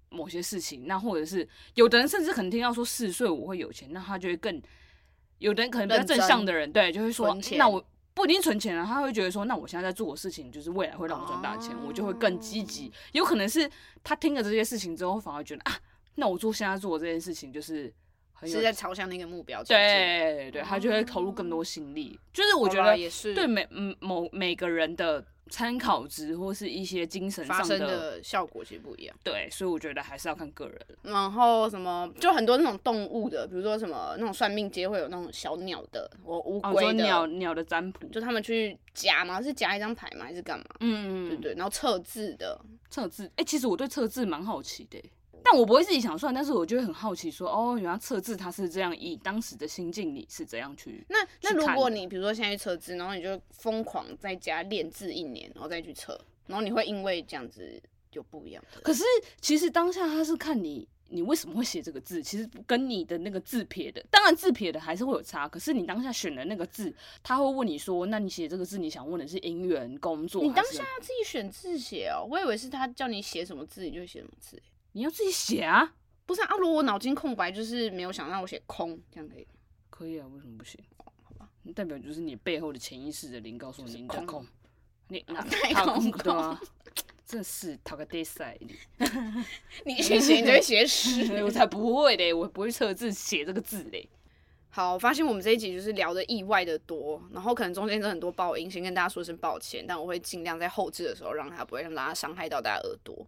[0.09, 4.61] 某些事情，那或者是有的人甚至可能听到说四十岁我会有钱，那他就会更。
[5.39, 7.81] 有的人可能比较正向的人，对，就会说，那我
[8.13, 12.91] 不一定存钱了，他会觉得说，那我现在在做的事情就是未来会让我赚大钱，我就会更积极。
[13.13, 13.69] 有可能是
[14.03, 15.77] 他听了这些事情之后，反而觉得啊，
[16.15, 17.93] 那我做现在做的这件事情就是。
[18.47, 22.19] 是在朝向那个目标，对对，他就会投入更多心力。
[22.31, 29.15] 就是我觉得，也是对每嗯某每个人的参考值或是一些精神上的效果其实不一样。
[29.23, 30.79] 对，所以我觉得还是要看个人。
[31.03, 39.41] 然后什么，就很多那种动物的，比如说什么那种算命街会有那种小鸟的，我乌龟的鸟鸟的占卜，就他们去夹嘛？
[39.41, 40.25] 是夹一张牌嘛？
[40.25, 40.65] 还是干嘛？
[40.79, 41.53] 嗯嗯，对对。
[41.55, 44.99] 然后测字的，测字，哎，其实我对测字蛮好奇的。
[45.43, 51.05] 但我不会自己想算，但是我就会很好奇说，哦，原来测字它是这样，以当时的心境你是怎样去？
[51.09, 58.63] 那那如果你比如说现在去测字，然后你就疯狂在家练字一年，然后再去测，然后你会因为这样子就不一样。
[58.81, 59.03] 可是
[59.41, 65.47] 其实当下他是看你，你为什么会写这个字，其实跟你的那个字撇的，当然字撇的还是会有差。
[65.47, 70.41] 可是你当下选的那个字，他会问你说，那你写这个字，你想问的是姻缘、工作？
[70.41, 74.61] 你当下要自己选字写哦，我以为是他叫你写什么字，你就写什么字。
[74.93, 75.93] 你要自己写啊？
[76.25, 79.47] 不是啊，如果我脑筋空白，就是没有想让我写空，这样可以？
[79.89, 80.79] 可以啊，为什么不行？
[80.97, 84.45] 好吧，代表就是你背后的潜意识的灵告诉你的空，
[85.09, 86.59] 你太空空啊！
[87.25, 88.75] 真是讨个地塞你！
[89.85, 94.07] 你去写你就会写屎， 我才不会嘞，我不会测字写这个字嘞。
[94.69, 103.25] 好，我发现我们这一集就是聊的意外的多，然后可能中间有很多爆音，先跟大家说声抱歉，但我会尽量在后置的时候让它不会让大家伤害到大家耳朵。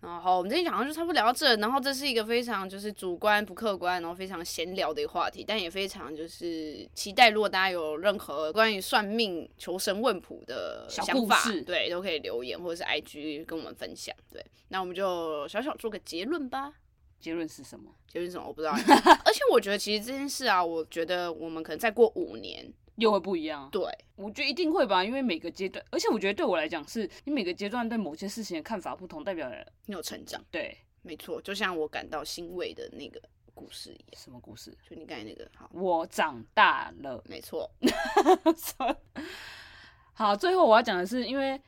[0.00, 14.14] 然后我们这一集好像就差不多聊到这，然后这是一个非常就是主观不客观，然后非常闲聊的一个话题，但也非常就是期待，如果大家有任何关于算命、求神问卜的想法，对，都可以留言或者是 IG 跟我们分享。
[14.32, 16.72] 对，那我们就小小做个结论吧。
[17.20, 17.90] 结论是什么？
[18.08, 18.48] 结论是什么？
[18.48, 18.72] 我不知道。
[19.26, 22.66] 而且我觉得，其实这件事啊，我觉得我们可能再过五年
[22.96, 23.68] 又会不一样。
[23.70, 23.82] 对，
[24.16, 29.50] 我觉得一定会吧，因为每个阶段，而且我觉得对我来讲，是你每个阶段对某些事情的看法不同，代表
[29.86, 30.42] 你有成长。
[30.50, 33.20] 对，没错，就像我感到欣慰的那个
[33.54, 34.04] 故事一样。
[34.16, 34.76] 什么故事？
[34.88, 35.48] 就你刚才那个。
[35.54, 37.22] 好，我长大了。
[37.28, 37.70] 没错。
[40.12, 41.60] 好，最后我要讲的是，因为。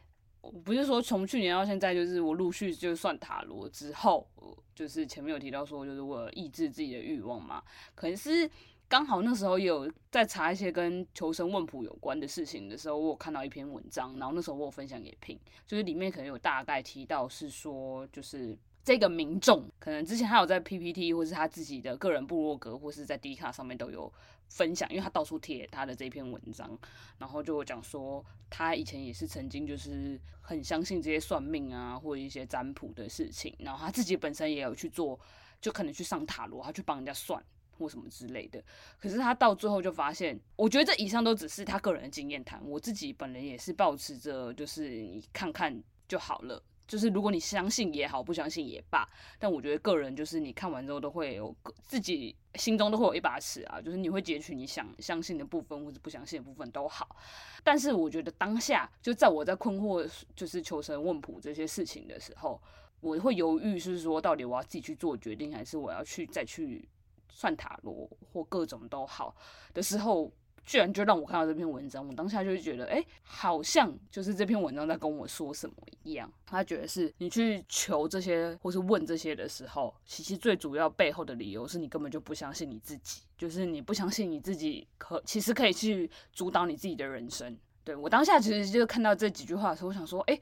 [0.42, 4.28] 我不是说从去年到现在，就是我陆续就算塔罗之后，
[4.74, 7.62] 就是前面有提到说，就是我抑制自己的欲望嘛。
[7.94, 8.50] 可能是
[8.92, 24.12] 刚好那时候有在查一些跟求神问卜有关的事情的时候，我有看到一篇文章，然后那时候我有分享给 Pin，就是里面可能有大概提到是说，就是这个民众可能之前他有在 PPT 或是他自己的个人部落格或是在 D 卡上面都有。
[24.48, 26.78] 分享，因为他到处贴他的这篇文章，
[27.16, 35.18] 然后就讲说他以前也是曾经就是很相信这些算命啊或一些占卜的事情，然后他自己本身也有去做，
[35.58, 37.42] 就可能去上塔罗，他去帮人家算
[37.82, 38.62] 或什么之类的。
[39.00, 46.62] 可是他到最后就发现，我觉得这以上都只是他个人的经验谈，我自己本人也是保持着就是你看看就好了。
[46.84, 49.08] 就是如果你相信也好，不相信也罢，
[49.38, 51.54] 但我觉得个人就是你看完之后都会有
[51.86, 57.16] 自己心中都会有一把尺啊，就是你会截取你想相信的部分或者不相信的部分都好。
[57.64, 60.06] 但是我觉得当下就在我在困惑
[60.36, 62.60] 就是求神问卜这些事情的时候，
[63.00, 66.86] 我会犹豫是说到底我要自己去做决定，还是我要去再去
[67.32, 69.34] 算塔罗或各种都好
[69.74, 70.30] 的时候。
[70.64, 75.74] 居然就让我看到这篇文章，我当下就觉得，哎、好像就是这篇文章在跟我说什么
[76.04, 76.32] 一样。
[76.46, 87.58] 他觉得是你去求这些或是问这些的时候，其实最主要背后的理由是你根本就不相信你自己，就是你不相信你自己可其实可以去主导你自己的人生。
[87.82, 90.40] 对，我当下其实就看到这几句话的时候，我想说，哎、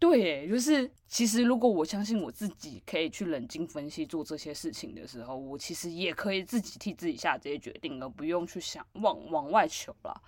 [0.00, 10.22] 对，就是其实如果我相信我自己可以去冷静分析做这些事情的时候，我其实也可以自己替自己下这些决定，而不用去想往往外求了。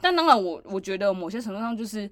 [0.00, 2.10] 但当然我，我觉得某些程度上，就是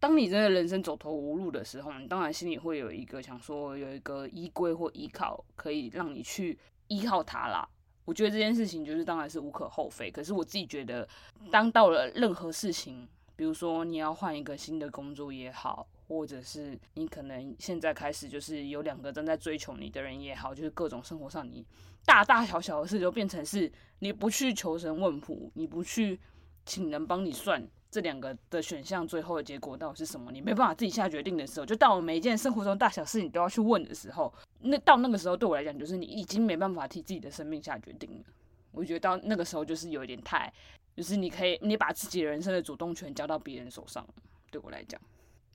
[0.00, 7.68] 当你真的人生走投无路的时候，你当然心里会有一个想说有一个依归或依靠，可以让你去依靠它啦。
[8.06, 10.10] 我觉得这件事情就是当然是无可厚非。
[10.10, 11.06] 可是我自己觉得，
[11.52, 15.86] 当到了任何事情，比如说你要换一个新的工作也好。
[16.08, 21.64] 或者是你可能现在开始就是有两个正在追求你的人也好，就是各种生活上你
[22.04, 26.18] 大大小小的事就变成是你不去求神问卜，你不去
[26.64, 30.30] 请人帮你算这两个的选项，最后的结果到底是什么？
[30.30, 38.24] 你没办法自己下决定的时候，就到我每一件生活中大小事你都要去问的时候，那到那个时候对我来讲，就是你已经没办法替自己的生命下决定了。
[38.72, 40.52] 我觉得到那个时候就是有一点太，
[40.94, 44.06] 就是你可以你把自己人生的主动权交到别人手上，
[44.50, 45.00] 对我来讲。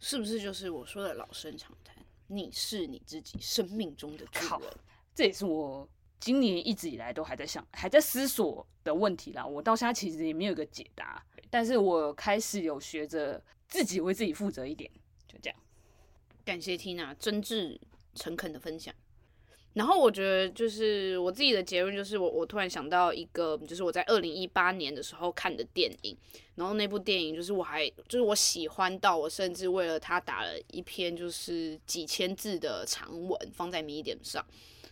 [0.01, 1.95] 是不是就是我说的老生常谈？
[2.27, 4.69] 你是你自己生命中的主人。
[5.13, 5.87] 这也是我
[6.19, 9.45] 今年一直以来都还在想、还在思索的问题啦。
[9.45, 14.89] 我到现在其实也没有一个解答，但是我开始有学着自己为自己负责一点，
[15.27, 15.59] 就这样。
[16.43, 17.77] 感谢 Tina 真挚
[18.15, 18.93] 诚恳的分享。
[19.73, 26.17] 然后我觉得，就是我自己的结论，就是我我突然想到一个，就是我在二零一八年的时候看的电影，
[26.55, 34.45] 然后那部电影就是我还就是我喜欢到我甚至为了它打了一篇就是几千字的长文放在 Medium 上。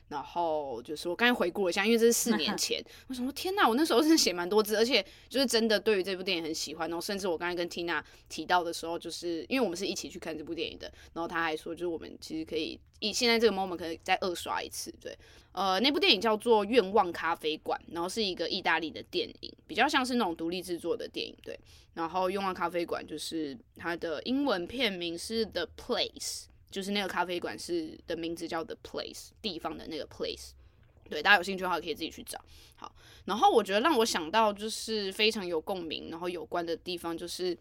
[0.09, 6.89] 然后就是我刚才回顾了一下，因为这是四年 前，我想说天呐，我那时候真的写蛮多字，而且就是真的对于这部电影很喜欢。
[6.89, 14.91] 然后甚至我刚才跟 Tina 提到的时候，就是因为我们是一起去看这部电影的，然后他还说，就是我们其实可以以现在这个 moment 可以再二刷一次。
[14.99, 15.15] 对，
[15.51, 21.35] 呃，那部电影叫做《愿望咖啡馆》，然后是一个意大利的电影，比较像是那种独立制作的电影。
[21.43, 21.59] 对，
[21.93, 26.45] 然后《愿望咖啡馆》就是它的英文片名是 The Place。
[26.71, 30.51] 就是那个咖啡馆是的名字叫 The Place，地方的那个 Place。
[31.09, 32.39] 对，大家有兴趣的话可以自己去找。
[32.75, 32.93] 好，
[33.25, 37.57] 然后我觉得让我想到就是非常有共鸣，然后有关的地方就是，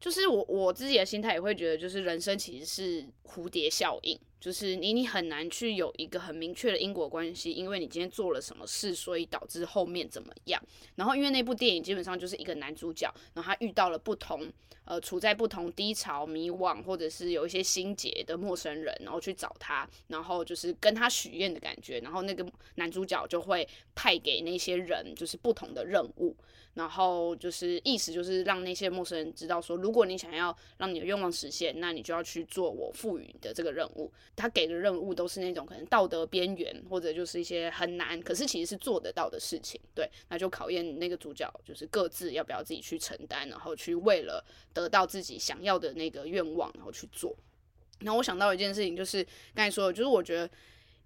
[0.00, 4.18] 就是我我自己的心态也会觉得，就是人生其实是蝴蝶效应。
[4.40, 10.60] 就是你你很难去有一个很明确的因果关系，因为你今天做了什么事，所以导致后面怎么样。
[10.96, 14.50] 然后因为那部电影基本上就是一个男主角，然后他遇到了不同
[14.86, 22.00] 呃处在不同低潮、迷惘或者是有一些心结的陌生人，然后去找他，然后就是跟他许愿的感觉。
[22.00, 22.46] 然后那个
[22.76, 26.34] 男主角就会派给那些人就是不同的任务。
[26.80, 34.10] 然后就是意思就是让那些陌生人知道说，如果你想要让你的愿望实现，那你就要去做我赋予的这个任务。
[34.34, 39.78] 他给的任务都是那种可能道德边缘，或者就是一些很难，可是其实是做得到的事情。
[39.94, 44.42] 对，那就考验那个主角就是各自要不要自己去承担，然后去为了
[44.72, 47.36] 得到自己想要的那个愿望，然后去做。
[47.98, 49.22] 然后我想到一件事情，就是
[49.54, 50.48] 刚才说的，就是我觉得。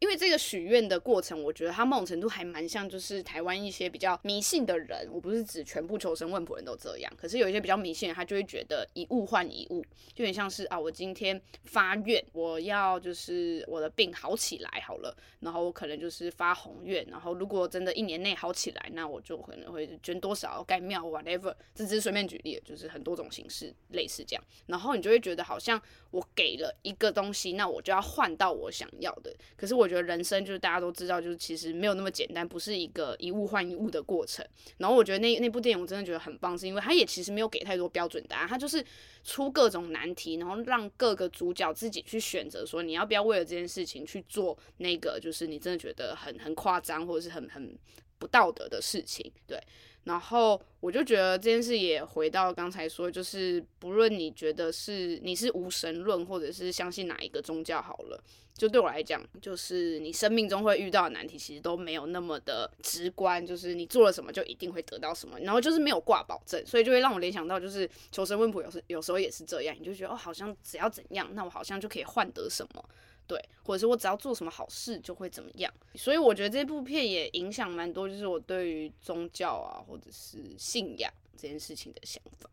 [0.01, 25.81] 因为这个许愿的过程，我觉得它某种程度还蛮像，就是台湾一些比较迷信的人，我不是指全部求神问卜人都这样，可是有一些比较迷信的人，他就会觉得一物换一物，就有点像是啊，我今天发愿，我要就是我的病好起来好了，然后我可能就是发宏愿，然后如果真的一年内好起来，那我就可能会捐多少盖庙 whatever，这只是随便举例，就是很多种形式类似这样，然后你就会觉得好像
[26.11, 29.95] 我给了一个东西，那我就要换到我想要的，可是我我。
[29.95, 34.45] 觉得人生就是大家都知道，就是其实没有那么简单，不是一个一物换一物的过程。
[34.79, 38.85] 然后我觉得那那部电影我真的觉得很棒，是因为它也其实没有给太多标准答案，它就是
[39.23, 47.79] 出各种难题，然后让各个主角自己去选择，说你要不要为了这件事情去做那个，就是你真的觉得很很夸张或者是很很
[48.19, 49.57] 不道德的事情，对。
[50.05, 58.23] 然后我就觉得这件事也回到刚才说，就是不论你觉得是你是无神论，或者是相信哪一个宗教好了，
[58.53, 72.85] 就对我来讲，就是你生命中会遇到的难题，其实都没有那么的直观，就是你做了什么就一定会得到什么，然后就是没有挂保证，所以就会让我联想到，就是求神问卜有时有时候也是这样，你就觉得哦，好像只要怎样，那我好像就可以换得什么。
[73.27, 82.51] 对，或者是我只要做什么好事就会怎么样，所以我觉得这部片也影响蛮多，就是我对于宗教啊或者是信仰这件事情的想法。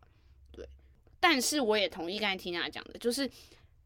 [0.52, 0.66] 对，
[1.20, 3.30] 但是我也同意刚才 Tina 讲的，就是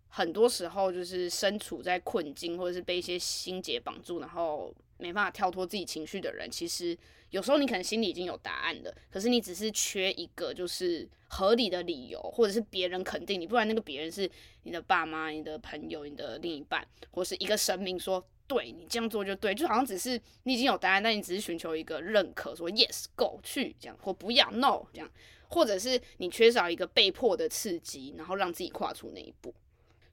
[0.07, 6.97] 很多时候就是身处在困境，或者是被一些心结绑住，然后没办法跳脱自己情绪的人，其实。
[7.31, 14.29] 有时候你可能心里已经有答案了，可是你只是缺一个就是合理的理由，或者是别人肯定你，不然那个别人是
[14.63, 25.11] 你的爸妈、你的朋友、你的另一半，或是一个神明说对你这样做就对，就好像只是你已经有答案，但你只是寻求一个认可，说 yes go 去这样，或不要 no 这样，
[25.49, 29.53] 或者是你缺少一个被迫的刺激，然后让自己跨出那一步。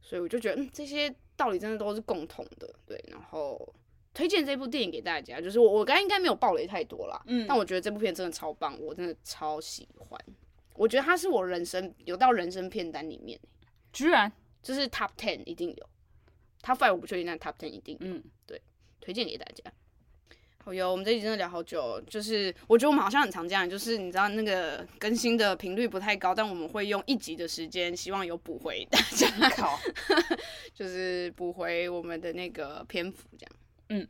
[0.00, 3.72] 所以我就觉得，嗯，这些道理真的都是共同的，对，然后。
[4.14, 10.20] 推荐这部电影给大家，就是我我刚才应该没有暴雷太多啦，嗯，但我觉得这部片真的超棒，我真的超喜欢。
[10.74, 13.38] 我觉得它是我人生有到人生片单里面，
[13.92, 14.30] 居然
[14.62, 15.88] 就是 Top Ten 一定有
[16.62, 18.60] ，Top Five 我不确定，但 Top Ten 一定有，嗯，对，
[19.00, 19.70] 推荐给大家。
[20.64, 29.80] 好哟，我们这集真的聊好久，就是我觉得我们好像很常这样，就是你知道那个更新的频率不太高，但我们会用一集的时间，希望有补回大家，好
[30.72, 33.52] 就是补回我们的那个篇幅这样。
[33.92, 34.08] 嗯，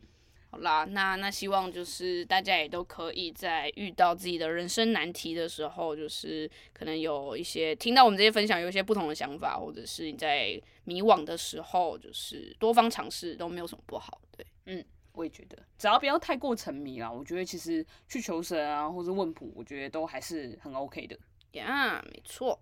[0.50, 14.20] 好啦，那那希望就是大家也都可以在遇到自己的人生难题的时候，就是可能有一些听到我们这些分享，有一些不同的想法，或者是你在迷惘的时候，就是多方尝试都没有什么不好。
[14.36, 14.84] 对，嗯，
[15.14, 21.18] 我也觉得，只要不要太过沉迷啦，我觉得其实去求神啊，或者问卜，我觉得都还是很 OK 的。
[21.52, 22.58] 呀，yeah，没错。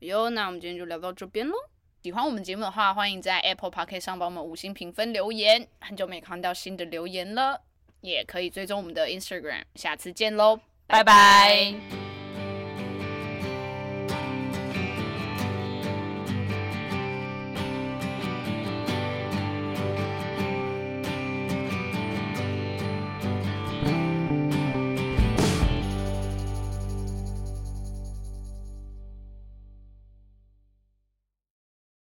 [0.00, 1.54] 哟，那我们今天就聊到这边喽。
[2.02, 5.68] 喜欢我们节目的话，欢迎在 Apple Podcast 上帮我们五星评分留言。
[5.80, 7.60] 很久没看到新的留言了，
[8.00, 9.64] 也可以追踪我们的 Instagram。
[9.74, 12.09] 下次见喽，拜拜。